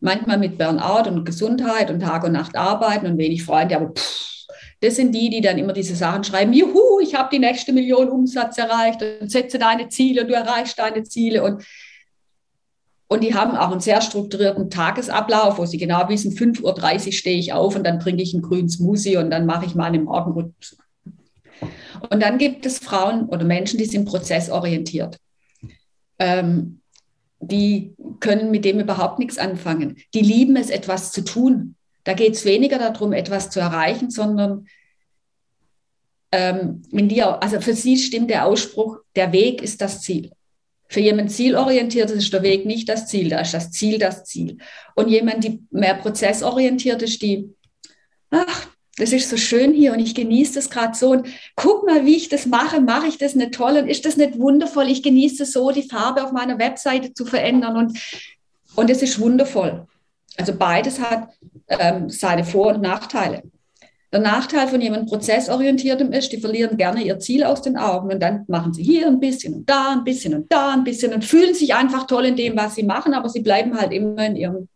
Manchmal 0.00 0.38
mit 0.38 0.58
Burnout 0.58 1.08
und 1.08 1.24
Gesundheit 1.24 1.88
und 1.92 2.00
Tag 2.00 2.24
und 2.24 2.32
Nacht 2.32 2.56
arbeiten 2.56 3.06
und 3.06 3.16
wenig 3.16 3.44
Freunde. 3.44 3.76
Aber 3.76 3.90
pff, 3.90 4.46
das 4.80 4.96
sind 4.96 5.14
die, 5.14 5.30
die 5.30 5.40
dann 5.40 5.56
immer 5.56 5.72
diese 5.72 5.94
Sachen 5.94 6.24
schreiben. 6.24 6.52
Juhu, 6.52 6.98
ich 7.00 7.14
habe 7.14 7.28
die 7.30 7.38
nächste 7.38 7.72
Million 7.72 8.08
Umsatz 8.08 8.58
erreicht 8.58 9.00
und 9.20 9.30
setze 9.30 9.60
deine 9.60 9.88
Ziele 9.90 10.22
und 10.22 10.28
du 10.28 10.34
erreichst 10.34 10.80
deine 10.80 11.04
Ziele. 11.04 11.44
Und 11.44 11.64
und 13.06 13.22
die 13.22 13.34
haben 13.34 13.54
auch 13.54 13.70
einen 13.70 13.80
sehr 13.80 14.00
strukturierten 14.00 14.70
Tagesablauf, 14.70 15.58
wo 15.58 15.66
sie 15.66 15.78
genau 15.78 16.08
wissen, 16.08 16.32
5.30 16.32 17.06
Uhr 17.06 17.12
stehe 17.12 17.38
ich 17.38 17.52
auf 17.52 17.76
und 17.76 17.84
dann 17.84 18.00
trinke 18.00 18.22
ich 18.22 18.34
einen 18.34 18.42
grünen 18.42 18.68
Smoothie 18.68 19.18
und 19.18 19.30
dann 19.30 19.46
mache 19.46 19.66
ich 19.66 19.76
mal 19.76 19.84
einen 19.84 20.04
Morgenrhythmus. 20.04 20.76
Und 22.10 22.20
dann 22.20 22.38
gibt 22.38 22.66
es 22.66 22.78
Frauen 22.78 23.26
oder 23.28 23.44
Menschen, 23.44 23.78
die 23.78 23.84
sind 23.84 24.04
prozessorientiert. 24.06 25.18
Ähm, 26.18 26.80
die 27.40 27.94
können 28.20 28.50
mit 28.50 28.64
dem 28.64 28.80
überhaupt 28.80 29.18
nichts 29.18 29.38
anfangen. 29.38 29.96
Die 30.14 30.20
lieben 30.20 30.56
es, 30.56 30.70
etwas 30.70 31.12
zu 31.12 31.22
tun. 31.22 31.76
Da 32.04 32.14
geht 32.14 32.34
es 32.34 32.44
weniger 32.44 32.78
darum, 32.78 33.12
etwas 33.12 33.50
zu 33.50 33.60
erreichen, 33.60 34.10
sondern 34.10 34.66
ähm, 36.32 36.82
wenn 36.90 37.08
die, 37.08 37.22
also 37.22 37.60
für 37.60 37.74
sie 37.74 37.96
stimmt 37.96 38.30
der 38.30 38.46
Ausspruch, 38.46 38.98
der 39.14 39.32
Weg 39.32 39.62
ist 39.62 39.80
das 39.80 40.02
Ziel. 40.02 40.32
Für 40.88 41.00
jemand 41.00 41.30
zielorientiert 41.30 42.10
ist 42.10 42.32
der 42.32 42.42
Weg 42.42 42.66
nicht 42.66 42.88
das 42.88 43.06
Ziel, 43.06 43.30
da 43.30 43.40
ist 43.40 43.54
das 43.54 43.70
Ziel 43.70 43.98
das 43.98 44.24
Ziel. 44.24 44.58
Und 44.94 45.08
jemand, 45.08 45.44
die 45.44 45.62
mehr 45.70 45.94
prozessorientiert 45.94 47.02
ist, 47.02 47.22
die, 47.22 47.54
ach, 48.30 48.68
das 48.96 49.12
ist 49.12 49.28
so 49.28 49.36
schön 49.36 49.72
hier 49.72 49.92
und 49.92 49.98
ich 49.98 50.14
genieße 50.14 50.54
das 50.54 50.70
gerade 50.70 50.96
so 50.96 51.10
und 51.10 51.26
guck 51.56 51.84
mal, 51.84 52.06
wie 52.06 52.16
ich 52.16 52.28
das 52.28 52.46
mache, 52.46 52.80
mache 52.80 53.08
ich 53.08 53.18
das 53.18 53.34
nicht 53.34 53.54
toll 53.54 53.76
und 53.76 53.88
ist 53.88 54.04
das 54.04 54.16
nicht 54.16 54.38
wundervoll? 54.38 54.88
Ich 54.88 55.02
genieße 55.02 55.42
es 55.42 55.52
so, 55.52 55.70
die 55.70 55.82
Farbe 55.82 56.22
auf 56.22 56.32
meiner 56.32 56.58
Webseite 56.58 57.12
zu 57.12 57.24
verändern 57.24 57.76
und, 57.76 57.98
und 58.76 58.90
es 58.90 59.02
ist 59.02 59.18
wundervoll. 59.18 59.86
Also 60.36 60.54
beides 60.54 61.00
hat 61.00 61.28
ähm, 61.68 62.08
seine 62.08 62.44
Vor- 62.44 62.74
und 62.74 62.82
Nachteile. 62.82 63.42
Der 64.12 64.20
Nachteil 64.20 64.68
von 64.68 64.80
jemandem 64.80 65.08
prozessorientiertem 65.08 66.12
ist, 66.12 66.30
die 66.30 66.38
verlieren 66.38 66.76
gerne 66.76 67.02
ihr 67.02 67.18
Ziel 67.18 67.42
aus 67.42 67.62
den 67.62 67.76
Augen 67.76 68.12
und 68.12 68.20
dann 68.20 68.44
machen 68.46 68.72
sie 68.72 68.84
hier 68.84 69.08
ein 69.08 69.18
bisschen 69.18 69.54
und 69.54 69.68
da 69.68 69.90
ein 69.90 70.04
bisschen 70.04 70.34
und 70.34 70.52
da 70.52 70.72
ein 70.72 70.84
bisschen 70.84 71.12
und 71.12 71.24
fühlen 71.24 71.52
sich 71.52 71.74
einfach 71.74 72.06
toll 72.06 72.26
in 72.26 72.36
dem, 72.36 72.56
was 72.56 72.76
sie 72.76 72.84
machen, 72.84 73.12
aber 73.12 73.28
sie 73.28 73.40
bleiben 73.40 73.76
halt 73.76 73.92
immer 73.92 74.24
in 74.24 74.36
ihrem 74.36 74.68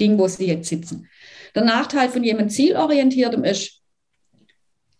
Ding, 0.00 0.18
wo 0.18 0.26
sie 0.26 0.46
jetzt 0.46 0.68
sitzen. 0.68 1.08
Der 1.54 1.64
Nachteil 1.64 2.08
von 2.08 2.24
jemandem 2.24 2.50
zielorientiertem 2.50 3.44
ist, 3.44 3.80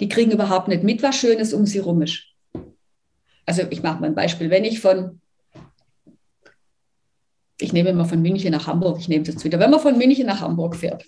die 0.01 0.09
kriegen 0.09 0.33
überhaupt 0.33 0.69
nicht 0.69 0.83
mit, 0.83 1.03
was 1.03 1.17
Schönes 1.17 1.53
um 1.53 1.67
sie 1.67 1.79
rum 1.79 2.03
ist. 2.03 2.25
Also 3.47 3.63
ich 3.71 3.83
mache 3.83 4.01
mal 4.01 4.09
ein 4.09 4.15
Beispiel. 4.15 4.51
Wenn 4.51 4.65
ich 4.65 4.81
von, 4.81 5.21
ich 7.61 7.73
nehme 7.73 7.93
mal 7.93 8.05
von 8.05 8.21
München 8.21 8.53
nach 8.53 8.67
Hamburg, 8.67 8.99
ich 8.99 9.09
nehme 9.09 9.25
das 9.25 9.45
wieder, 9.45 9.59
wenn 9.59 9.71
man 9.71 9.81
von 9.81 9.97
München 9.97 10.27
nach 10.27 10.41
Hamburg 10.41 10.77
fährt, 10.77 11.05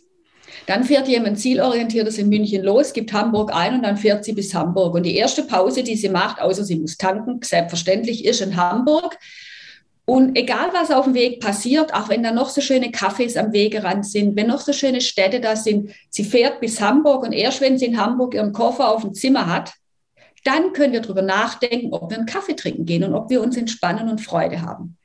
dann 0.66 0.84
fährt 0.84 1.08
jemand 1.08 1.38
zielorientiertes 1.38 2.18
in 2.18 2.28
München 2.28 2.62
los, 2.62 2.92
gibt 2.92 3.12
Hamburg 3.12 3.54
ein 3.54 3.74
und 3.74 3.82
dann 3.82 3.96
fährt 3.96 4.24
sie 4.24 4.32
bis 4.32 4.54
Hamburg. 4.54 4.94
Und 4.94 5.04
die 5.04 5.16
erste 5.16 5.42
Pause, 5.42 5.82
die 5.82 5.96
sie 5.96 6.08
macht, 6.08 6.40
außer 6.40 6.64
sie 6.64 6.76
muss 6.76 6.96
tanken, 6.96 7.40
selbstverständlich 7.42 8.24
ist 8.24 8.40
in 8.40 8.56
Hamburg. 8.56 9.18
Und 10.06 10.36
egal, 10.36 10.68
was 10.72 10.90
auf 10.90 11.06
dem 11.06 11.14
Weg 11.14 11.40
passiert, 11.40 11.94
auch 11.94 12.10
wenn 12.10 12.22
da 12.22 12.30
noch 12.30 12.50
so 12.50 12.60
schöne 12.60 12.88
Cafés 12.88 13.38
am 13.38 13.52
Wegerand 13.52 14.06
sind, 14.06 14.36
wenn 14.36 14.48
noch 14.48 14.60
so 14.60 14.74
schöne 14.74 15.00
Städte 15.00 15.40
da 15.40 15.56
sind, 15.56 15.92
sie 16.10 16.24
fährt 16.24 16.60
bis 16.60 16.80
Hamburg 16.80 17.22
und 17.22 17.32
erst 17.32 17.62
wenn 17.62 17.78
sie 17.78 17.86
in 17.86 17.98
Hamburg 17.98 18.34
ihren 18.34 18.52
Koffer 18.52 18.90
auf 18.90 19.02
dem 19.02 19.14
Zimmer 19.14 19.46
hat, 19.46 19.72
dann 20.44 20.74
können 20.74 20.92
wir 20.92 21.00
darüber 21.00 21.22
nachdenken, 21.22 21.92
ob 21.92 22.10
wir 22.10 22.18
einen 22.18 22.26
Kaffee 22.26 22.54
trinken 22.54 22.84
gehen 22.84 23.02
und 23.02 23.14
ob 23.14 23.30
wir 23.30 23.40
uns 23.40 23.56
entspannen 23.56 24.10
und 24.10 24.20
Freude 24.20 24.60
haben. 24.60 24.98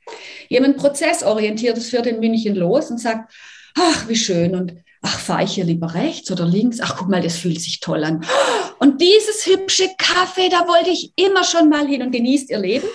Jemand 0.48 0.76
prozessorientiertes 0.76 1.88
fährt 1.88 2.06
in 2.06 2.20
München 2.20 2.54
los 2.54 2.90
und 2.90 2.98
sagt, 2.98 3.32
ach, 3.74 4.06
wie 4.06 4.16
schön 4.16 4.54
und 4.54 4.74
ach, 5.00 5.18
fahre 5.18 5.44
ich 5.44 5.54
hier 5.54 5.64
lieber 5.64 5.94
rechts 5.94 6.30
oder 6.30 6.44
links? 6.44 6.78
Ach, 6.80 6.96
guck 6.98 7.08
mal, 7.08 7.22
das 7.22 7.38
fühlt 7.38 7.60
sich 7.60 7.80
toll 7.80 8.04
an. 8.04 8.22
Und 8.78 9.00
dieses 9.00 9.46
hübsche 9.46 9.88
Kaffee, 9.96 10.50
da 10.50 10.68
wollte 10.68 10.90
ich 10.90 11.12
immer 11.16 11.44
schon 11.44 11.70
mal 11.70 11.86
hin 11.86 12.02
und 12.02 12.10
genießt 12.10 12.50
ihr 12.50 12.58
Leben. 12.58 12.88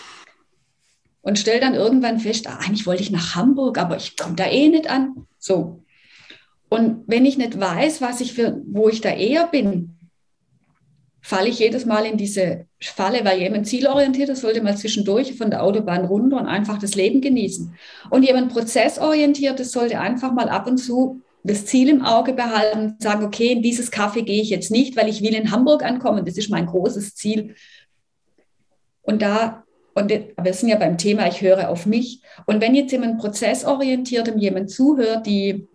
Und 1.25 1.39
stellt 1.39 1.63
dann 1.63 1.73
irgendwann 1.73 2.19
fest, 2.19 2.47
ah, 2.47 2.59
eigentlich 2.61 2.85
wollte 2.85 3.01
ich 3.01 3.09
nach 3.09 3.35
Hamburg, 3.35 3.79
aber 3.79 3.97
ich 3.97 4.15
komme 4.15 4.35
da 4.35 4.45
eh 4.45 4.69
nicht 4.69 4.87
an. 4.87 5.25
So. 5.39 5.83
Und 6.69 7.03
wenn 7.07 7.25
ich 7.25 7.37
nicht 7.37 7.59
weiß, 7.59 7.99
was 7.99 8.21
ich 8.21 8.33
für, 8.33 8.61
wo 8.67 8.89
ich 8.89 9.01
da 9.01 9.09
eher 9.09 9.47
bin, 9.47 9.97
falle 11.21 11.49
ich 11.49 11.57
jedes 11.57 11.87
Mal 11.87 12.05
in 12.05 12.17
diese 12.17 12.67
Falle, 12.79 13.25
weil 13.25 13.39
jemand 13.39 13.65
zielorientiert 13.65 14.29
ist, 14.29 14.41
sollte 14.41 14.61
mal 14.61 14.77
zwischendurch 14.77 15.35
von 15.35 15.49
der 15.49 15.63
Autobahn 15.63 16.05
runter 16.05 16.37
und 16.37 16.45
einfach 16.45 16.77
das 16.77 16.93
Leben 16.93 17.21
genießen. 17.21 17.73
Und 18.11 18.21
jemand 18.21 18.53
prozessorientiert 18.53 19.59
ist, 19.59 19.71
sollte 19.71 19.99
einfach 19.99 20.31
mal 20.31 20.49
ab 20.49 20.67
und 20.67 20.77
zu 20.77 21.23
das 21.41 21.65
Ziel 21.65 21.89
im 21.89 22.03
Auge 22.03 22.33
behalten 22.33 22.79
und 22.79 23.01
sagen, 23.01 23.25
okay, 23.25 23.53
in 23.53 23.63
dieses 23.63 23.89
Kaffee 23.89 24.21
gehe 24.21 24.41
ich 24.41 24.51
jetzt 24.51 24.69
nicht, 24.69 24.95
weil 24.95 25.09
ich 25.09 25.23
will 25.23 25.33
in 25.33 25.51
Hamburg 25.51 25.83
ankommen. 25.83 26.25
Das 26.25 26.37
ist 26.37 26.51
mein 26.51 26.67
großes 26.67 27.15
Ziel. 27.15 27.55
Und 29.01 29.23
da, 29.23 29.64
und 29.95 30.09
wir 30.09 30.53
sind 30.53 30.69
ja 30.69 30.75
beim 30.75 30.97
Thema, 30.97 31.25
ich 31.27 31.41
höre 31.41 31.69
auf 31.69 31.85
mich. 31.85 32.21
Und 32.45 32.61
wenn 32.61 32.75
jetzt 32.75 32.91
jemand 32.91 33.17
prozessorientiert 33.17 34.27
und 34.27 34.39
jemand 34.39 34.69
zuhört, 34.69 35.25
die 35.25 35.69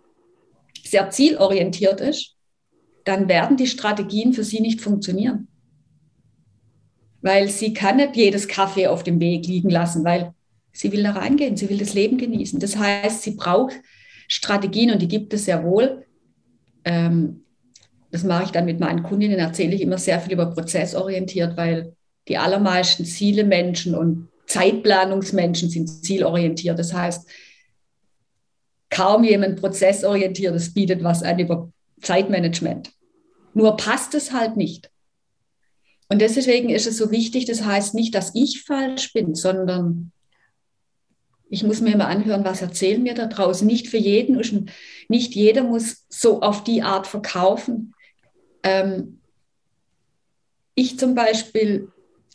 sehr 0.85 1.09
zielorientiert 1.09 2.03
ist, 2.03 2.37
dann 3.05 3.29
werden 3.29 3.57
die 3.57 3.67
Strategien 3.67 4.35
für 4.35 4.45
sie 4.45 4.61
nicht 4.61 4.83
funktionieren. 4.83 5.49
Weil 7.23 7.49
sie 7.49 7.73
kann 7.73 7.97
nicht 7.97 8.15
jedes 8.15 8.47
Kaffee 8.47 8.89
auf 8.89 9.03
dem 9.03 9.21
Weg 9.21 9.47
liegen 9.47 9.71
lassen, 9.71 10.05
weil 10.05 10.35
sie 10.71 10.93
will 10.93 11.03
da 11.03 11.13
reingehen, 11.13 11.57
sie 11.57 11.71
will 11.71 11.79
das 11.79 11.95
Leben 11.95 12.19
genießen. 12.19 12.61
Das 12.61 12.77
heißt, 12.77 13.23
sie 13.23 13.33
braucht 13.33 13.75
Strategien 14.29 14.91
und 14.91 15.01
die 15.01 15.09
gibt 15.09 15.33
es 15.33 15.47
sehr 15.47 15.65
wohl. 15.65 16.05
Ähm, 16.85 17.45
das 18.11 18.25
mache 18.25 18.45
ich 18.45 18.51
dann 18.51 18.67
mit 18.67 18.81
meinen 18.81 19.03
Kundinnen, 19.03 19.39
erzähle 19.39 19.75
ich 19.75 19.81
immer 19.81 19.97
sehr 19.97 20.21
viel 20.21 20.35
über 20.35 20.47
prozessorientiert, 20.51 21.57
weil 21.57 21.95
die 22.29 22.39
allermeisten 22.39 23.05
Ziele 23.05 23.45
Menschen 23.45 23.95
und 23.95 24.29
Zeitplanungsmenschen 24.47 25.71
sind 25.71 25.89
zielorientiert. 25.89 26.79
Das 26.79 26.93
heißt, 26.93 27.29
kaum 28.91 29.25
jemand 29.25 29.61
prozessorientiertes 29.61 30.75
bietet 30.75 31.03
was 31.05 31.23
an 31.23 31.39
über 31.39 31.73
Zeitmanagement. 32.03 32.91
Nur 33.55 33.77
passt 33.77 34.15
es 34.15 34.33
halt 34.33 34.57
nicht. 34.57 34.91
Und 36.09 36.21
deswegen 36.21 36.71
ist 36.71 36.87
es 36.87 36.97
so 36.97 37.11
wichtig, 37.13 37.45
das 37.45 37.65
heißt 37.65 37.95
nicht, 37.95 38.15
dass 38.15 38.35
ich 38.35 38.63
falsch 38.65 39.13
bin, 39.13 39.35
sondern 39.37 40.11
ich 41.49 41.65
muss 41.65 41.81
mir 41.81 41.93
immer 41.93 42.09
anhören, 42.09 42.45
was 42.45 42.63
erzählen 42.63 43.03
mir 43.03 43.15
da 43.15 43.27
draußen. 43.27 43.67
Nicht 43.67 43.89
für 43.89 43.97
jeden, 43.97 44.69
nicht 45.09 45.35
jeder 45.35 45.65
muss 45.65 46.07
so 46.09 46.43
auf 46.43 46.65
die 46.65 46.83
Art 46.83 47.07
verkaufen. 47.07 47.95
Ähm, 48.63 49.21
ich 50.75 50.99
zum 50.99 51.15
Beispiel, 51.15 51.91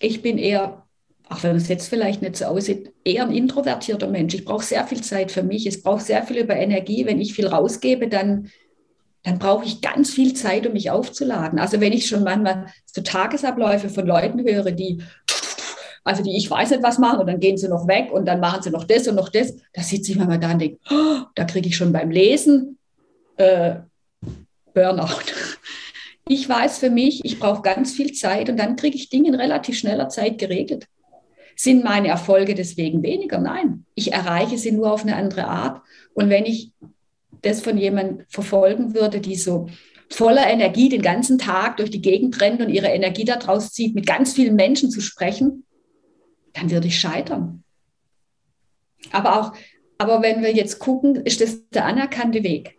ich 0.06 0.22
bin 0.22 0.38
eher, 0.38 0.86
auch 1.30 1.44
wenn 1.44 1.56
es 1.56 1.68
jetzt 1.68 1.88
vielleicht 1.88 2.22
nicht 2.22 2.36
so 2.36 2.46
aussieht, 2.46 2.94
eher 3.04 3.24
ein 3.24 3.34
introvertierter 3.34 4.08
Mensch. 4.08 4.34
Ich 4.34 4.46
brauche 4.46 4.64
sehr 4.64 4.86
viel 4.86 5.02
Zeit 5.02 5.32
für 5.32 5.44
mich. 5.44 5.66
Es 5.66 5.82
braucht 5.82 6.06
sehr 6.06 6.24
viel 6.24 6.38
über 6.38 6.56
Energie. 6.56 7.06
Wenn 7.06 7.20
ich 7.20 7.34
viel 7.34 7.48
rausgebe, 7.48 8.08
dann, 8.08 8.50
dann 9.24 9.40
brauche 9.40 9.66
ich 9.66 9.82
ganz 9.82 10.12
viel 10.12 10.34
Zeit, 10.34 10.68
um 10.68 10.74
mich 10.74 10.92
aufzuladen. 10.92 11.60
Also 11.60 11.82
wenn 11.82 11.94
ich 11.94 12.08
schon 12.08 12.24
manchmal 12.24 12.68
so 12.86 13.02
Tagesabläufe 13.02 13.90
von 13.90 14.06
Leuten 14.06 14.46
höre, 14.46 14.72
die 14.72 15.02
also 16.08 16.22
die 16.22 16.38
ich 16.38 16.50
weiß 16.52 16.70
nicht 16.70 16.84
was 16.84 17.00
machen 17.00 17.20
und 17.20 17.28
dann 17.28 17.40
gehen 17.40 17.58
sie 17.58 17.68
noch 17.68 17.88
weg 17.88 18.12
und 18.12 18.26
dann 18.26 18.40
machen 18.40 18.62
sie 18.62 18.70
noch 18.70 18.84
das 18.84 19.08
und 19.08 19.16
noch 19.16 19.30
das. 19.30 19.56
Da 19.74 19.82
sitze 19.82 20.12
ich 20.12 20.18
manchmal 20.18 20.40
da 20.40 20.52
und 20.52 20.60
denke, 20.60 20.78
oh, 20.92 21.24
da 21.34 21.46
kriege 21.46 21.68
ich 21.68 21.76
schon 21.76 21.92
beim 21.92 22.12
Lesen 22.12 22.78
äh, 23.38 23.78
Burnout. 24.74 25.34
Ich 26.28 26.50
weiß 26.50 26.80
für 26.80 26.90
mich, 26.90 27.24
ich 27.24 27.40
brauche 27.40 27.62
ganz 27.62 27.94
viel 27.94 28.12
Zeit 28.14 28.50
und 28.50 28.58
dann 28.58 28.76
kriege 28.76 28.96
ich 28.96 29.10
Dinge 29.10 29.28
in 29.28 29.36
relativ 29.36 29.78
schneller 29.78 30.10
Zeit 30.10 30.40
geregelt. 30.40 30.88
Sind 31.56 31.84
meine 31.84 32.08
Erfolge 32.08 32.56
deswegen 32.56 33.04
weniger? 33.04 33.38
Nein, 33.38 33.86
ich 33.94 34.12
erreiche 34.12 34.58
sie 34.58 34.72
nur 34.72 34.92
auf 34.92 35.04
eine 35.04 35.16
andere 35.16 35.46
Art. 35.46 35.82
Und 36.16 36.30
wenn 36.30 36.46
ich 36.46 36.72
das 37.44 37.62
von 37.62 37.78
jemandem 37.78 38.26
verfolgen 38.28 38.96
würde, 38.96 39.22
die 39.22 39.36
so 39.36 39.68
voller 40.10 40.48
Energie 40.48 40.90
den 40.90 41.04
ganzen 41.04 41.38
Tag 41.38 41.78
durch 41.78 41.92
die 41.92 42.02
Gegend 42.02 42.42
rennt 42.42 42.60
und 42.60 42.70
ihre 42.70 42.88
Energie 42.88 43.26
daraus 43.26 43.72
zieht, 43.72 43.94
mit 43.94 44.08
ganz 44.08 44.34
vielen 44.34 44.56
Menschen 44.56 44.90
zu 44.90 45.02
sprechen, 45.02 45.64
dann 46.54 46.72
würde 46.72 46.88
ich 46.88 47.00
scheitern. 47.00 47.64
Aber 49.12 49.40
auch, 49.40 49.54
aber 50.00 50.24
wenn 50.24 50.42
wir 50.42 50.54
jetzt 50.54 50.80
gucken, 50.80 51.16
ist 51.18 51.40
das 51.40 51.70
der 51.70 51.86
anerkannte 51.86 52.44
Weg. 52.44 52.75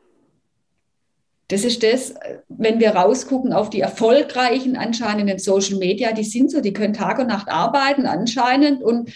Das 1.48 1.64
ist 1.64 1.82
das, 1.82 2.14
wenn 2.48 2.80
wir 2.80 2.90
rausgucken 2.90 3.52
auf 3.52 3.70
die 3.70 3.80
erfolgreichen 3.80 4.76
anscheinend 4.76 5.30
in 5.30 5.38
Social 5.38 5.78
Media, 5.78 6.12
die 6.12 6.24
sind 6.24 6.50
so, 6.50 6.60
die 6.60 6.72
können 6.72 6.94
Tag 6.94 7.18
und 7.20 7.28
Nacht 7.28 7.48
arbeiten 7.48 8.06
anscheinend 8.06 8.82
und, 8.82 9.12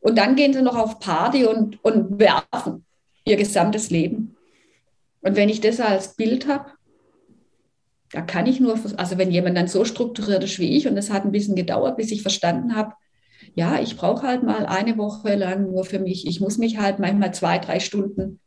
und 0.00 0.16
dann 0.16 0.36
gehen 0.36 0.52
sie 0.52 0.62
noch 0.62 0.76
auf 0.76 1.00
Party 1.00 1.44
und, 1.44 1.84
und 1.84 2.20
werfen 2.20 2.84
ihr 3.24 3.36
gesamtes 3.36 3.90
Leben. 3.90 4.36
Und 5.22 5.36
wenn 5.36 5.48
ich 5.48 5.60
das 5.60 5.80
als 5.80 6.14
Bild 6.14 6.46
habe, 6.46 6.70
da 8.12 8.20
kann 8.20 8.46
ich 8.46 8.60
nur, 8.60 8.78
also 8.96 9.18
wenn 9.18 9.30
jemand 9.30 9.56
dann 9.56 9.68
so 9.68 9.84
strukturiert 9.84 10.44
ist 10.44 10.58
wie 10.58 10.76
ich, 10.76 10.86
und 10.86 10.94
das 10.96 11.10
hat 11.10 11.24
ein 11.24 11.32
bisschen 11.32 11.56
gedauert, 11.56 11.96
bis 11.96 12.12
ich 12.12 12.22
verstanden 12.22 12.76
habe, 12.76 12.92
ja, 13.54 13.80
ich 13.80 13.96
brauche 13.96 14.26
halt 14.26 14.42
mal 14.42 14.66
eine 14.66 14.96
Woche 14.98 15.34
lang 15.34 15.70
nur 15.70 15.84
für 15.84 15.98
mich. 15.98 16.26
Ich 16.26 16.40
muss 16.40 16.58
mich 16.58 16.78
halt 16.78 16.98
manchmal 17.00 17.34
zwei, 17.34 17.58
drei 17.58 17.80
Stunden 17.80 18.40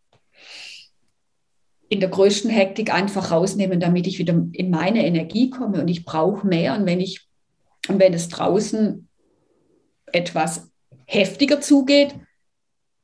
in 1.89 1.99
der 1.99 2.09
größten 2.09 2.49
Hektik 2.49 2.93
einfach 2.93 3.31
rausnehmen, 3.31 3.79
damit 3.79 4.07
ich 4.07 4.19
wieder 4.19 4.45
in 4.51 4.69
meine 4.69 5.05
Energie 5.05 5.49
komme. 5.49 5.81
Und 5.81 5.87
ich 5.87 6.05
brauche 6.05 6.47
mehr. 6.47 6.75
Und 6.75 6.85
wenn 6.85 6.99
ich, 6.99 7.27
und 7.87 7.99
wenn 7.99 8.13
es 8.13 8.29
draußen 8.29 9.07
etwas 10.11 10.69
heftiger 11.05 11.61
zugeht, 11.61 12.15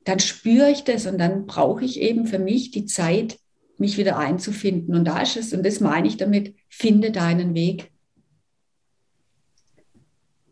dann 0.03 0.19
spüre 0.19 0.71
ich 0.71 0.83
das 0.83 1.05
und 1.05 1.19
dann 1.19 1.45
brauche 1.45 1.85
ich 1.85 1.99
eben 1.99 2.25
für 2.25 2.39
mich 2.39 2.71
die 2.71 2.85
Zeit, 2.85 3.37
mich 3.77 3.97
wieder 3.97 4.17
einzufinden. 4.17 4.95
Und 4.95 5.05
da 5.05 5.21
ist 5.21 5.37
es, 5.37 5.53
und 5.53 5.63
das 5.63 5.79
meine 5.79 6.07
ich 6.07 6.17
damit, 6.17 6.55
finde 6.69 7.11
deinen 7.11 7.53
Weg. 7.53 7.91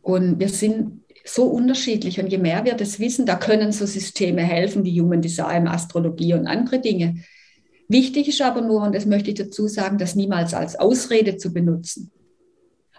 Und 0.01 0.39
wir 0.39 0.49
sind 0.49 1.03
so 1.25 1.45
unterschiedlich. 1.45 2.19
Und 2.19 2.27
je 2.27 2.37
mehr 2.37 2.65
wir 2.65 2.75
das 2.75 2.99
wissen, 2.99 3.25
da 3.25 3.35
können 3.35 3.71
so 3.71 3.85
Systeme 3.85 4.41
helfen 4.41 4.83
wie 4.83 4.99
Human 4.99 5.21
Design, 5.21 5.67
Astrologie 5.67 6.33
und 6.33 6.47
andere 6.47 6.79
Dinge. 6.79 7.23
Wichtig 7.89 8.27
ist 8.27 8.41
aber 8.41 8.61
nur, 8.61 8.83
und 8.83 8.93
das 8.93 9.07
möchte 9.07 9.31
ich 9.31 9.37
dazu 9.37 9.67
sagen, 9.67 9.97
das 9.97 10.15
niemals 10.15 10.53
als 10.53 10.75
Ausrede 10.75 11.37
zu 11.37 11.51
benutzen. 11.51 12.11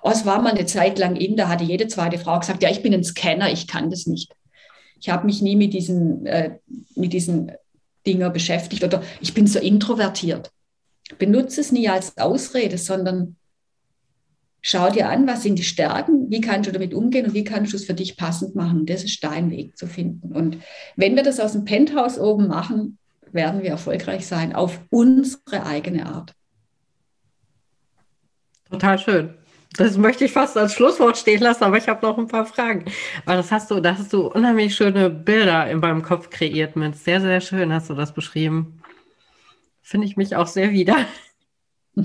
Oh, 0.02 0.10
es 0.10 0.26
war 0.26 0.42
mal 0.42 0.52
eine 0.52 0.66
Zeit 0.66 0.98
lang 0.98 1.14
in, 1.14 1.36
da 1.36 1.48
hatte 1.48 1.62
jede 1.62 1.86
zweite 1.86 2.18
Frau 2.18 2.40
gesagt, 2.40 2.62
ja, 2.62 2.70
ich 2.70 2.82
bin 2.82 2.92
ein 2.92 3.04
Scanner, 3.04 3.52
ich 3.52 3.68
kann 3.68 3.90
das 3.90 4.06
nicht. 4.06 4.34
Ich 5.00 5.08
habe 5.08 5.26
mich 5.26 5.42
nie 5.42 5.54
mit 5.54 5.74
diesen, 5.74 6.26
äh, 6.26 6.58
mit 6.96 7.12
diesen 7.12 7.52
Dingen 8.04 8.32
beschäftigt 8.32 8.82
oder 8.82 9.02
ich 9.20 9.32
bin 9.32 9.46
so 9.46 9.60
introvertiert. 9.60 10.50
Benutze 11.18 11.60
es 11.60 11.70
nie 11.70 11.88
als 11.88 12.18
Ausrede, 12.18 12.76
sondern 12.76 13.36
schau 14.62 14.90
dir 14.90 15.08
an, 15.08 15.26
was 15.26 15.44
sind 15.44 15.56
die 15.56 15.64
Stärken, 15.64 16.30
wie 16.30 16.40
kannst 16.40 16.68
du 16.68 16.72
damit 16.72 16.94
umgehen 16.94 17.26
und 17.26 17.34
wie 17.34 17.44
kannst 17.44 17.72
du 17.72 17.76
es 17.76 17.84
für 17.84 17.94
dich 17.94 18.16
passend 18.16 18.56
machen. 18.56 18.86
Das 18.86 19.04
ist 19.04 19.22
dein 19.22 19.50
Weg 19.50 19.78
zu 19.78 19.86
finden. 19.86 20.32
Und 20.32 20.58
wenn 20.96 21.14
wir 21.14 21.22
das 21.22 21.38
aus 21.38 21.52
dem 21.52 21.64
Penthouse 21.64 22.18
oben 22.18 22.48
machen, 22.48 22.98
werden 23.32 23.62
wir 23.62 23.70
erfolgreich 23.70 24.26
sein 24.26 24.54
auf 24.54 24.80
unsere 24.90 25.64
eigene 25.64 26.06
Art. 26.06 26.34
Total 28.70 28.98
schön. 28.98 29.34
Das 29.76 29.96
möchte 29.96 30.24
ich 30.24 30.32
fast 30.32 30.56
als 30.56 30.74
Schlusswort 30.74 31.16
stehen 31.16 31.40
lassen, 31.40 31.62
aber 31.64 31.76
ich 31.76 31.88
habe 31.88 32.04
noch 32.04 32.18
ein 32.18 32.26
paar 32.26 32.44
Fragen. 32.44 32.86
Aber 33.24 33.36
das 33.36 33.52
hast 33.52 33.70
du, 33.70 33.80
da 33.80 33.96
hast 33.96 34.12
du 34.12 34.26
unheimlich 34.26 34.74
schöne 34.74 35.10
Bilder 35.10 35.70
in 35.70 35.78
meinem 35.78 36.02
Kopf 36.02 36.28
kreiert 36.30 36.74
mit. 36.74 36.96
Sehr, 36.96 37.20
sehr 37.20 37.40
schön 37.40 37.72
hast 37.72 37.88
du 37.88 37.94
das 37.94 38.12
beschrieben. 38.12 38.82
Finde 39.80 40.06
ich 40.06 40.16
mich 40.16 40.34
auch 40.34 40.48
sehr 40.48 40.72
wieder. 40.72 40.96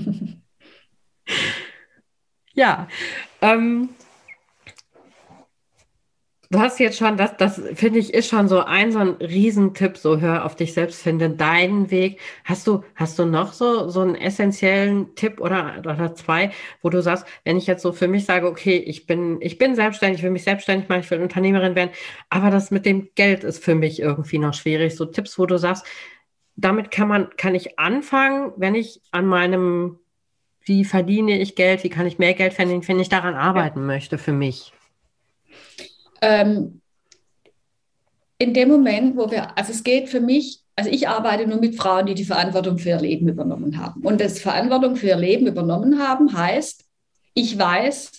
ja. 2.54 2.88
Ähm, 3.40 3.90
Du 6.50 6.60
hast 6.60 6.78
jetzt 6.78 6.96
schon, 6.98 7.16
das, 7.16 7.36
das 7.36 7.60
finde 7.74 7.98
ich, 7.98 8.14
ist 8.14 8.28
schon 8.28 8.46
so 8.46 8.60
ein, 8.60 8.92
so 8.92 9.00
ein 9.00 9.10
Riesentipp, 9.14 9.96
so 9.96 10.20
hör 10.20 10.44
auf 10.44 10.54
dich 10.54 10.74
selbst, 10.74 11.02
finde 11.02 11.30
deinen 11.30 11.90
Weg. 11.90 12.20
Hast 12.44 12.68
du, 12.68 12.84
hast 12.94 13.18
du 13.18 13.24
noch 13.26 13.52
so, 13.52 13.88
so 13.88 14.00
einen 14.00 14.14
essentiellen 14.14 15.14
Tipp 15.16 15.40
oder, 15.40 15.78
oder 15.80 16.14
zwei, 16.14 16.52
wo 16.82 16.90
du 16.90 17.02
sagst, 17.02 17.26
wenn 17.44 17.56
ich 17.56 17.66
jetzt 17.66 17.82
so 17.82 17.92
für 17.92 18.06
mich 18.06 18.26
sage, 18.26 18.46
okay, 18.46 18.76
ich 18.76 19.06
bin, 19.06 19.38
ich 19.40 19.58
bin 19.58 19.74
selbstständig, 19.74 20.20
ich 20.20 20.24
will 20.24 20.30
mich 20.30 20.44
selbstständig 20.44 20.88
machen, 20.88 21.00
ich 21.00 21.10
will 21.10 21.20
Unternehmerin 21.20 21.74
werden, 21.74 21.90
aber 22.30 22.50
das 22.50 22.70
mit 22.70 22.86
dem 22.86 23.08
Geld 23.16 23.42
ist 23.42 23.64
für 23.64 23.74
mich 23.74 24.00
irgendwie 24.00 24.38
noch 24.38 24.54
schwierig. 24.54 24.94
So 24.94 25.04
Tipps, 25.04 25.38
wo 25.40 25.46
du 25.46 25.58
sagst, 25.58 25.84
damit 26.54 26.92
kann 26.92 27.08
man, 27.08 27.30
kann 27.36 27.56
ich 27.56 27.78
anfangen, 27.78 28.52
wenn 28.56 28.76
ich 28.76 29.00
an 29.10 29.26
meinem, 29.26 29.98
wie 30.64 30.84
verdiene 30.84 31.40
ich 31.40 31.56
Geld, 31.56 31.82
wie 31.82 31.90
kann 31.90 32.06
ich 32.06 32.18
mehr 32.18 32.34
Geld 32.34 32.54
verdienen, 32.54 32.86
wenn 32.86 33.00
ich 33.00 33.08
daran 33.08 33.34
arbeiten 33.34 33.84
möchte 33.84 34.16
für 34.16 34.32
mich 34.32 34.72
ähm, 36.20 36.80
in 38.38 38.54
dem 38.54 38.68
Moment, 38.68 39.16
wo 39.16 39.30
wir, 39.30 39.56
also 39.56 39.72
es 39.72 39.82
geht 39.82 40.08
für 40.08 40.20
mich, 40.20 40.60
also 40.74 40.90
ich 40.90 41.08
arbeite 41.08 41.46
nur 41.46 41.58
mit 41.58 41.76
Frauen, 41.76 42.06
die 42.06 42.14
die 42.14 42.24
Verantwortung 42.24 42.78
für 42.78 42.90
ihr 42.90 43.00
Leben 43.00 43.28
übernommen 43.28 43.78
haben. 43.78 44.02
Und 44.02 44.20
das 44.20 44.38
Verantwortung 44.38 44.96
für 44.96 45.06
ihr 45.06 45.16
Leben 45.16 45.46
übernommen 45.46 45.98
haben 45.98 46.36
heißt, 46.36 46.84
ich 47.34 47.58
weiß, 47.58 48.12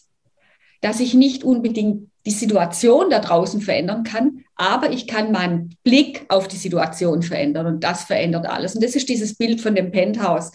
dass 0.82 1.00
ich 1.00 1.14
nicht 1.14 1.44
unbedingt 1.44 2.10
die 2.26 2.32
Situation 2.32 3.10
da 3.10 3.20
draußen 3.20 3.62
verändern 3.62 4.04
kann, 4.04 4.44
aber 4.56 4.92
ich 4.92 5.08
kann 5.08 5.32
meinen 5.32 5.76
Blick 5.84 6.26
auf 6.30 6.48
die 6.48 6.58
Situation 6.58 7.22
verändern 7.22 7.68
und 7.68 7.84
das 7.84 8.04
verändert 8.04 8.48
alles. 8.48 8.76
Und 8.76 8.84
das 8.84 8.96
ist 8.96 9.08
dieses 9.08 9.36
Bild 9.36 9.62
von 9.62 9.76
dem 9.76 9.92
Penthouse. 9.92 10.52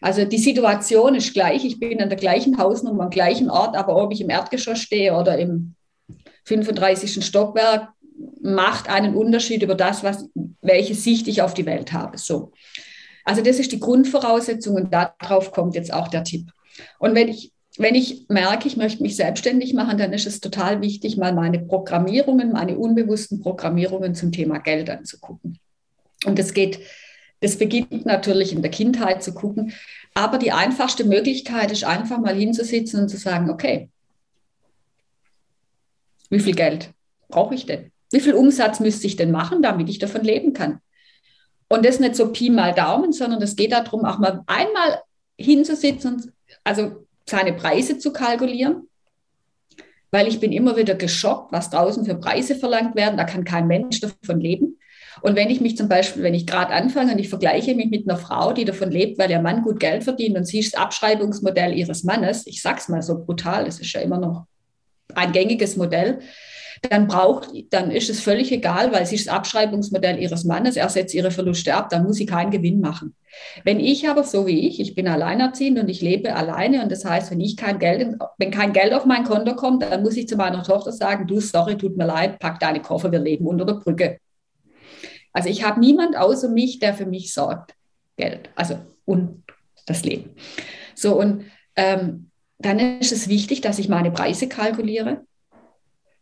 Also 0.00 0.24
die 0.24 0.38
Situation 0.38 1.14
ist 1.14 1.32
gleich, 1.32 1.64
ich 1.64 1.80
bin 1.80 2.02
an 2.02 2.10
der 2.10 2.18
gleichen 2.18 2.58
Hausnummer, 2.58 3.04
am 3.04 3.10
gleichen 3.10 3.48
Ort, 3.48 3.76
aber 3.76 3.96
ob 3.96 4.12
ich 4.12 4.20
im 4.20 4.28
Erdgeschoss 4.28 4.80
stehe 4.80 5.14
oder 5.14 5.38
im 5.38 5.74
35. 6.44 7.24
Stockwerk 7.24 7.88
macht 8.40 8.88
einen 8.88 9.14
Unterschied 9.14 9.62
über 9.62 9.74
das, 9.74 10.04
was, 10.04 10.28
welche 10.60 10.94
Sicht 10.94 11.26
ich 11.28 11.42
auf 11.42 11.54
die 11.54 11.66
Welt 11.66 11.92
habe. 11.92 12.18
So. 12.18 12.52
Also 13.24 13.42
das 13.42 13.58
ist 13.58 13.72
die 13.72 13.80
Grundvoraussetzung 13.80 14.76
und 14.76 14.92
darauf 14.92 15.50
kommt 15.52 15.74
jetzt 15.74 15.92
auch 15.92 16.08
der 16.08 16.24
Tipp. 16.24 16.50
Und 16.98 17.14
wenn 17.14 17.28
ich, 17.28 17.52
wenn 17.78 17.94
ich 17.94 18.26
merke, 18.28 18.68
ich 18.68 18.76
möchte 18.76 19.02
mich 19.02 19.16
selbstständig 19.16 19.72
machen, 19.74 19.98
dann 19.98 20.12
ist 20.12 20.26
es 20.26 20.40
total 20.40 20.80
wichtig, 20.82 21.16
mal 21.16 21.32
meine 21.32 21.58
Programmierungen, 21.58 22.52
meine 22.52 22.78
unbewussten 22.78 23.40
Programmierungen 23.40 24.14
zum 24.14 24.30
Thema 24.30 24.58
Geld 24.58 24.90
anzugucken. 24.90 25.58
Und 26.26 26.38
das 26.38 26.54
geht, 26.54 26.80
das 27.40 27.56
beginnt 27.56 28.06
natürlich 28.06 28.52
in 28.52 28.62
der 28.62 28.70
Kindheit 28.70 29.22
zu 29.22 29.34
gucken. 29.34 29.72
Aber 30.14 30.38
die 30.38 30.52
einfachste 30.52 31.04
Möglichkeit 31.04 31.72
ist 31.72 31.84
einfach 31.84 32.18
mal 32.18 32.34
hinzusitzen 32.34 33.00
und 33.00 33.08
zu 33.08 33.16
sagen, 33.16 33.50
okay, 33.50 33.88
wie 36.34 36.40
viel 36.40 36.54
Geld 36.54 36.90
brauche 37.28 37.54
ich 37.54 37.66
denn? 37.66 37.90
Wie 38.12 38.20
viel 38.20 38.34
Umsatz 38.34 38.80
müsste 38.80 39.06
ich 39.06 39.16
denn 39.16 39.30
machen, 39.30 39.62
damit 39.62 39.88
ich 39.88 39.98
davon 39.98 40.22
leben 40.22 40.52
kann? 40.52 40.80
Und 41.68 41.84
das 41.84 42.00
nicht 42.00 42.16
so 42.16 42.30
Pi 42.30 42.50
mal 42.50 42.74
Daumen, 42.74 43.12
sondern 43.12 43.40
es 43.42 43.56
geht 43.56 43.72
darum, 43.72 44.04
auch 44.04 44.18
mal 44.18 44.42
einmal 44.46 45.00
hinzusitzen 45.38 46.14
und 46.14 46.32
also 46.62 47.06
seine 47.28 47.52
Preise 47.52 47.98
zu 47.98 48.12
kalkulieren, 48.12 48.88
weil 50.10 50.28
ich 50.28 50.38
bin 50.38 50.52
immer 50.52 50.76
wieder 50.76 50.94
geschockt, 50.94 51.52
was 51.52 51.70
draußen 51.70 52.04
für 52.04 52.14
Preise 52.14 52.54
verlangt 52.54 52.94
werden. 52.94 53.16
Da 53.16 53.24
kann 53.24 53.44
kein 53.44 53.66
Mensch 53.66 54.00
davon 54.00 54.40
leben. 54.40 54.78
Und 55.22 55.36
wenn 55.36 55.50
ich 55.50 55.60
mich 55.60 55.76
zum 55.76 55.88
Beispiel, 55.88 56.22
wenn 56.22 56.34
ich 56.34 56.46
gerade 56.46 56.72
anfange 56.72 57.12
und 57.12 57.18
ich 57.18 57.28
vergleiche 57.28 57.74
mich 57.74 57.88
mit 57.88 58.08
einer 58.08 58.18
Frau, 58.18 58.52
die 58.52 58.64
davon 58.64 58.90
lebt, 58.90 59.18
weil 59.18 59.30
ihr 59.30 59.40
Mann 59.40 59.62
gut 59.62 59.80
Geld 59.80 60.04
verdient 60.04 60.36
und 60.36 60.44
sie 60.44 60.58
ist 60.58 60.74
das 60.74 60.80
Abschreibungsmodell 60.80 61.72
ihres 61.72 62.04
Mannes, 62.04 62.46
ich 62.46 62.60
sag's 62.60 62.88
mal 62.88 63.02
so 63.02 63.24
brutal, 63.24 63.64
das 63.64 63.80
ist 63.80 63.92
ja 63.92 64.00
immer 64.00 64.18
noch 64.18 64.46
ein 65.14 65.32
gängiges 65.32 65.76
Modell, 65.76 66.20
dann 66.90 67.06
braucht, 67.06 67.48
dann 67.70 67.90
ist 67.90 68.10
es 68.10 68.20
völlig 68.20 68.52
egal, 68.52 68.92
weil 68.92 69.06
sie 69.06 69.14
ist 69.14 69.26
das 69.26 69.34
Abschreibungsmodell 69.34 70.18
ihres 70.18 70.44
Mannes, 70.44 70.76
er 70.76 70.88
setzt 70.88 71.14
ihre 71.14 71.30
Verluste 71.30 71.74
ab, 71.74 71.88
dann 71.88 72.04
muss 72.04 72.16
sie 72.16 72.26
keinen 72.26 72.50
Gewinn 72.50 72.80
machen. 72.80 73.14
Wenn 73.64 73.80
ich 73.80 74.08
aber 74.08 74.24
so 74.24 74.46
wie 74.46 74.68
ich, 74.68 74.80
ich 74.80 74.94
bin 74.94 75.08
alleinerziehend 75.08 75.78
und 75.78 75.88
ich 75.88 76.02
lebe 76.02 76.34
alleine 76.34 76.82
und 76.82 76.92
das 76.92 77.04
heißt, 77.04 77.30
wenn 77.30 77.40
ich 77.40 77.56
kein 77.56 77.78
Geld, 77.78 78.16
wenn 78.38 78.50
kein 78.50 78.72
Geld 78.72 78.92
auf 78.92 79.06
mein 79.06 79.24
Konto 79.24 79.54
kommt, 79.56 79.82
dann 79.82 80.02
muss 80.02 80.16
ich 80.16 80.28
zu 80.28 80.36
meiner 80.36 80.62
Tochter 80.62 80.92
sagen, 80.92 81.26
du, 81.26 81.40
sorry, 81.40 81.76
tut 81.76 81.96
mir 81.96 82.06
leid, 82.06 82.38
pack 82.38 82.60
deine 82.60 82.80
Koffer, 82.80 83.10
wir 83.10 83.18
leben 83.18 83.46
unter 83.46 83.64
der 83.64 83.74
Brücke. 83.74 84.18
Also 85.32 85.48
ich 85.48 85.64
habe 85.64 85.80
niemand 85.80 86.16
außer 86.16 86.48
mich, 86.48 86.78
der 86.78 86.94
für 86.94 87.06
mich 87.06 87.32
sorgt. 87.32 87.74
Geld, 88.16 88.50
also 88.54 88.78
und 89.04 89.42
das 89.86 90.04
Leben. 90.04 90.30
So 90.94 91.18
und 91.18 91.44
ähm, 91.76 92.30
dann 92.58 92.78
ist 92.78 93.12
es 93.12 93.28
wichtig, 93.28 93.60
dass 93.60 93.78
ich 93.78 93.88
meine 93.88 94.10
Preise 94.10 94.48
kalkuliere. 94.48 95.26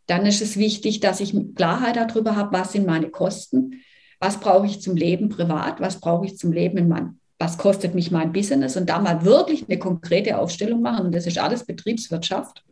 Dann 0.07 0.27
ist 0.27 0.43
es 0.43 0.57
wichtig, 0.57 1.01
dass 1.01 1.21
ich 1.21 1.35
Klarheit 1.55 1.97
darüber 1.97 2.37
habe, 2.37 2.57
was 2.59 2.73
sind 2.73 2.87
meine 2.87 3.11
Kosten, 3.11 3.83
was 4.19 4.41
brauche 4.41 4.67
ich 4.67 4.81
zum 4.81 4.97
Leben 4.97 5.29
privat, 5.29 5.81
was 5.81 6.01
brauche 6.01 6.27
ich 6.27 6.39
zum 6.39 6.53
Leben 6.53 6.79
in 6.79 6.89
meinem, 6.89 7.19
was 7.39 7.59
kostet 7.59 7.95
mich 7.95 8.11
mein 8.11 8.33
Business 8.33 8.77
und 8.77 8.89
da 8.89 8.99
mal 8.99 9.25
wirklich 9.25 9.69
eine 9.69 9.79
konkrete 9.79 10.39
Aufstellung 10.39 10.81
machen. 10.81 11.07
Und 11.07 11.15
das 11.15 11.27
ist 11.27 11.39
alles 11.39 11.65
Betriebswirtschaft. 11.65 12.65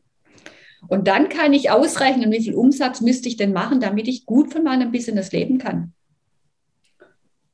Und 0.88 1.06
dann 1.06 1.28
kann 1.28 1.52
ich 1.52 1.70
ausrechnen, 1.70 2.32
wie 2.32 2.42
viel 2.42 2.54
Umsatz 2.54 3.00
müsste 3.00 3.28
ich 3.28 3.36
denn 3.36 3.52
machen, 3.52 3.80
damit 3.80 4.08
ich 4.08 4.26
gut 4.26 4.52
von 4.52 4.64
meinem 4.64 4.90
Business 4.90 5.30
leben 5.30 5.58
kann. 5.58 5.92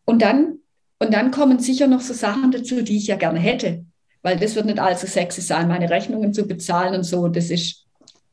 Und 0.05 0.23
dann, 0.23 0.61
und 1.01 1.13
dann 1.13 1.33
kommen 1.33 1.59
sicher 1.59 1.89
noch 1.89 2.01
so 2.01 2.15
Sachen 2.15 2.53
dazu, 2.53 2.83
die 2.83 2.97
ich 2.97 3.09
ja 3.09 3.17
gerne 3.17 3.41
hätte 3.41 3.85
weil 4.27 4.37
das 4.37 4.57
wird 4.57 4.67
nicht 4.67 4.81
allzu 4.81 5.07
sexy 5.07 5.41
sein, 5.41 5.69
meine 5.69 5.89
Rechnungen 5.89 6.35
zu 6.35 6.49
bezahlen 6.49 6.97
und 6.97 7.05
so. 7.05 7.29
Das 7.29 7.49
ist, 7.49 7.87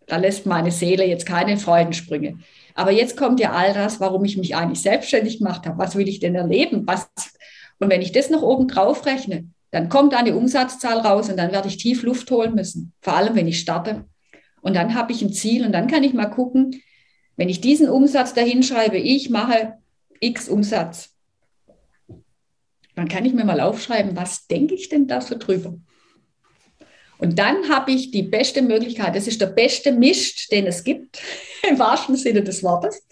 da 0.07 0.17
lässt 0.17 0.47
meine 0.47 0.71
Seele 0.71 1.05
jetzt 1.05 1.27
keine 1.27 1.55
Freudensprünge. 1.55 2.39
Aber 2.73 2.89
jetzt 2.89 3.15
kommt 3.15 3.39
ja 3.39 3.51
all 3.51 3.75
das, 3.75 3.99
warum 3.99 4.25
ich 4.25 4.35
mich 4.35 4.55
eigentlich 4.55 4.81
selbstständig 4.81 5.37
gemacht 5.37 5.67
habe. 5.67 5.77
Was 5.77 5.95
will 5.95 6.09
ich 6.09 6.19
denn 6.19 6.33
erleben? 6.33 6.87
Was, 6.87 7.11
und 7.77 7.91
wenn 7.91 8.01
ich 8.01 8.11
das 8.11 8.31
noch 8.31 8.41
oben 8.41 8.67
drauf 8.67 9.05
rechne, 9.05 9.45
dann 9.69 9.87
kommt 9.87 10.15
eine 10.15 10.35
Umsatzzahl 10.35 10.97
raus 10.97 11.29
und 11.29 11.37
dann 11.37 11.51
werde 11.51 11.67
ich 11.67 11.77
tief 11.77 12.01
Luft 12.01 12.31
holen 12.31 12.55
müssen. 12.55 12.91
Vor 13.01 13.15
allem, 13.15 13.35
wenn 13.35 13.47
ich 13.47 13.59
starte. 13.59 14.05
Und 14.61 14.75
dann 14.75 14.95
habe 14.95 15.11
ich 15.11 15.21
ein 15.21 15.31
Ziel 15.31 15.63
und 15.63 15.73
dann 15.73 15.85
kann 15.85 16.03
ich 16.03 16.15
mal 16.15 16.25
gucken, 16.25 16.81
wenn 17.37 17.49
ich 17.49 17.61
diesen 17.61 17.87
Umsatz 17.87 18.33
dahin 18.33 18.63
schreibe, 18.63 18.97
ich 18.97 19.29
mache 19.29 19.73
X 20.19 20.49
Umsatz, 20.49 21.12
dann 22.95 23.07
kann 23.07 23.25
ich 23.25 23.33
mir 23.33 23.45
mal 23.45 23.59
aufschreiben, 23.59 24.15
was 24.15 24.47
denke 24.47 24.75
ich 24.75 24.89
denn 24.89 25.07
da 25.07 25.21
so 25.21 25.37
drüber? 25.37 25.73
Und 27.17 27.39
dann 27.39 27.69
habe 27.69 27.91
ich 27.91 28.11
die 28.11 28.23
beste 28.23 28.61
Möglichkeit, 28.61 29.15
das 29.15 29.27
ist 29.27 29.39
der 29.39 29.47
beste 29.47 29.91
Mist, 29.91 30.51
den 30.51 30.67
es 30.67 30.83
gibt, 30.83 31.21
im 31.69 31.79
wahrsten 31.79 32.15
Sinne 32.15 32.43
des 32.43 32.63
Wortes. 32.63 33.05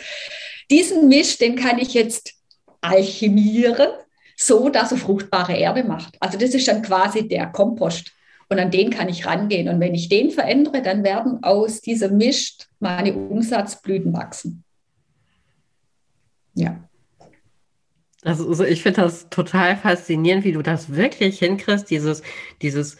Diesen 0.70 1.08
Mist, 1.08 1.42
den 1.42 1.56
kann 1.56 1.80
ich 1.80 1.94
jetzt 1.94 2.34
alchemieren, 2.82 3.90
so 4.36 4.70
dass 4.70 4.92
er 4.92 4.98
fruchtbare 4.98 5.56
Erde 5.56 5.84
macht. 5.84 6.18
Also 6.20 6.38
das 6.38 6.54
ist 6.54 6.68
dann 6.68 6.82
quasi 6.82 7.28
der 7.28 7.48
Kompost. 7.48 8.12
Und 8.50 8.60
an 8.60 8.72
den 8.72 8.90
kann 8.90 9.08
ich 9.08 9.26
rangehen. 9.26 9.70
Und 9.70 9.80
wenn 9.80 9.96
ich 9.96 10.10
den 10.10 10.30
verändere, 10.30 10.82
dann 10.82 11.06
werden 11.06 11.42
aus 11.42 11.80
diesem 11.80 12.18
Mist 12.18 12.68
meine 12.80 13.14
Umsatzblüten 13.14 14.12
wachsen. 14.12 14.66
Ja. 16.54 16.84
Also 18.24 18.64
ich 18.64 18.84
finde 18.84 19.02
das 19.02 19.30
total 19.30 19.76
faszinierend, 19.78 20.44
wie 20.44 20.52
du 20.52 20.62
das 20.62 20.96
wirklich 20.96 21.40
hinkriegst, 21.40 21.90
dieses, 21.90 22.22
dieses 22.62 22.98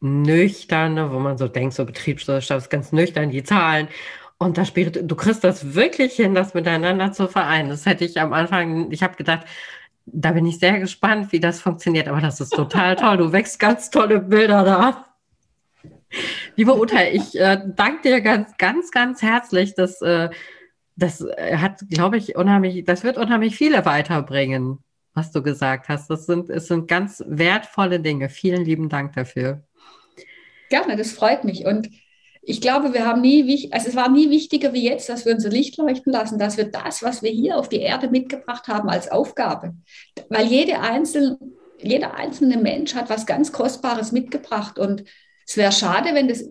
nüchterne, 0.00 1.12
wo 1.12 1.18
man 1.18 1.38
so 1.38 1.48
denkt, 1.48 1.74
so 1.74 1.84
Betriebswirtschaft 1.84 2.66
ist 2.66 2.70
ganz 2.70 2.92
nüchtern, 2.92 3.30
die 3.30 3.42
Zahlen. 3.42 3.88
Und 4.38 4.58
das 4.58 4.68
Spirit, 4.68 5.00
du 5.02 5.16
kriegst 5.16 5.44
das 5.44 5.74
wirklich 5.74 6.14
hin, 6.14 6.34
das 6.34 6.54
miteinander 6.54 7.12
zu 7.12 7.28
vereinen. 7.28 7.68
Das 7.70 7.86
hätte 7.86 8.04
ich 8.04 8.20
am 8.20 8.32
Anfang, 8.32 8.90
ich 8.90 9.02
habe 9.02 9.16
gedacht, 9.16 9.46
da 10.06 10.32
bin 10.32 10.46
ich 10.46 10.58
sehr 10.58 10.78
gespannt, 10.80 11.32
wie 11.32 11.40
das 11.40 11.60
funktioniert. 11.60 12.08
Aber 12.08 12.20
das 12.20 12.40
ist 12.40 12.50
total 12.50 12.96
toll. 12.96 13.16
Du 13.18 13.32
wächst 13.32 13.58
ganz 13.58 13.90
tolle 13.90 14.20
Bilder 14.20 14.64
da. 14.64 15.06
Liebe 16.56 16.78
Uta, 16.78 17.02
ich 17.10 17.38
äh, 17.38 17.60
danke 17.74 18.08
dir 18.08 18.20
ganz, 18.20 18.56
ganz, 18.56 18.90
ganz 18.90 19.22
herzlich, 19.22 19.74
dass 19.74 20.00
äh, 20.02 20.30
das 20.96 21.20
äh, 21.20 21.56
hat, 21.56 21.80
glaube 21.90 22.16
ich, 22.16 22.36
unheimlich, 22.36 22.84
das 22.84 23.02
wird 23.02 23.16
unheimlich 23.16 23.56
viele 23.56 23.84
weiterbringen, 23.84 24.78
was 25.12 25.32
du 25.32 25.42
gesagt 25.42 25.88
hast. 25.88 26.08
Das 26.08 26.26
sind, 26.26 26.50
es 26.50 26.68
sind 26.68 26.88
ganz 26.88 27.22
wertvolle 27.26 28.00
Dinge. 28.00 28.28
Vielen 28.28 28.64
lieben 28.64 28.88
Dank 28.88 29.14
dafür. 29.14 29.64
Gerne, 30.70 30.96
das 30.96 31.12
freut 31.12 31.44
mich. 31.44 31.66
Und 31.66 31.90
ich 32.42 32.60
glaube, 32.60 32.92
wir 32.92 33.06
haben 33.06 33.22
nie, 33.22 33.70
also 33.72 33.88
es 33.88 33.96
war 33.96 34.10
nie 34.10 34.30
wichtiger 34.30 34.72
wie 34.72 34.84
jetzt, 34.84 35.08
dass 35.08 35.24
wir 35.24 35.34
unser 35.34 35.50
Licht 35.50 35.76
leuchten 35.78 36.12
lassen, 36.12 36.38
dass 36.38 36.56
wir 36.56 36.70
das, 36.70 37.02
was 37.02 37.22
wir 37.22 37.30
hier 37.30 37.58
auf 37.58 37.68
die 37.68 37.80
Erde 37.80 38.08
mitgebracht 38.08 38.68
haben, 38.68 38.88
als 38.88 39.10
Aufgabe. 39.10 39.74
Weil 40.28 40.46
jede 40.46 40.80
einzelne, 40.80 41.38
jeder 41.80 42.14
einzelne 42.14 42.58
Mensch 42.58 42.94
hat 42.94 43.08
was 43.08 43.26
ganz 43.26 43.50
Kostbares 43.50 44.12
mitgebracht. 44.12 44.78
Und 44.78 45.04
es 45.46 45.56
wäre 45.56 45.72
schade, 45.72 46.10
wenn 46.14 46.28
das 46.28 46.48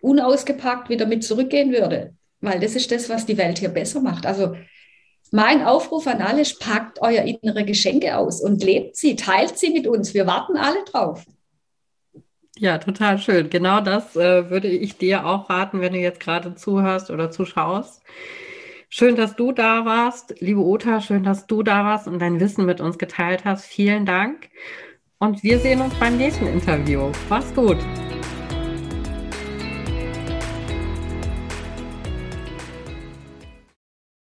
unausgepackt 0.00 0.88
wieder 0.88 1.06
mit 1.06 1.24
zurückgehen 1.24 1.72
würde 1.72 2.16
weil 2.40 2.60
das 2.60 2.76
ist 2.76 2.90
das, 2.90 3.08
was 3.08 3.26
die 3.26 3.38
Welt 3.38 3.58
hier 3.58 3.68
besser 3.68 4.00
macht. 4.00 4.26
Also 4.26 4.56
mein 5.32 5.64
Aufruf 5.64 6.06
an 6.06 6.22
alle, 6.22 6.42
packt 6.60 7.00
euer 7.00 7.22
innere 7.22 7.64
Geschenke 7.64 8.16
aus 8.16 8.40
und 8.40 8.62
lebt 8.62 8.96
sie, 8.96 9.16
teilt 9.16 9.58
sie 9.58 9.70
mit 9.70 9.86
uns. 9.86 10.14
Wir 10.14 10.26
warten 10.26 10.56
alle 10.56 10.84
drauf. 10.84 11.24
Ja, 12.58 12.78
total 12.78 13.18
schön. 13.18 13.50
Genau 13.50 13.80
das 13.80 14.16
äh, 14.16 14.48
würde 14.48 14.68
ich 14.68 14.96
dir 14.96 15.26
auch 15.26 15.50
raten, 15.50 15.80
wenn 15.80 15.92
du 15.92 15.98
jetzt 15.98 16.20
gerade 16.20 16.54
zuhörst 16.54 17.10
oder 17.10 17.30
zuschaust. 17.30 18.02
Schön, 18.88 19.16
dass 19.16 19.36
du 19.36 19.52
da 19.52 19.84
warst. 19.84 20.34
Liebe 20.40 20.60
Uta, 20.60 21.00
schön, 21.00 21.24
dass 21.24 21.46
du 21.46 21.62
da 21.62 21.84
warst 21.84 22.06
und 22.06 22.18
dein 22.18 22.40
Wissen 22.40 22.64
mit 22.64 22.80
uns 22.80 22.96
geteilt 22.96 23.44
hast. 23.44 23.66
Vielen 23.66 24.06
Dank. 24.06 24.48
Und 25.18 25.42
wir 25.42 25.58
sehen 25.58 25.80
uns 25.80 25.94
beim 25.94 26.16
nächsten 26.16 26.46
Interview. 26.46 27.10
Mach's 27.28 27.52
gut. 27.54 27.78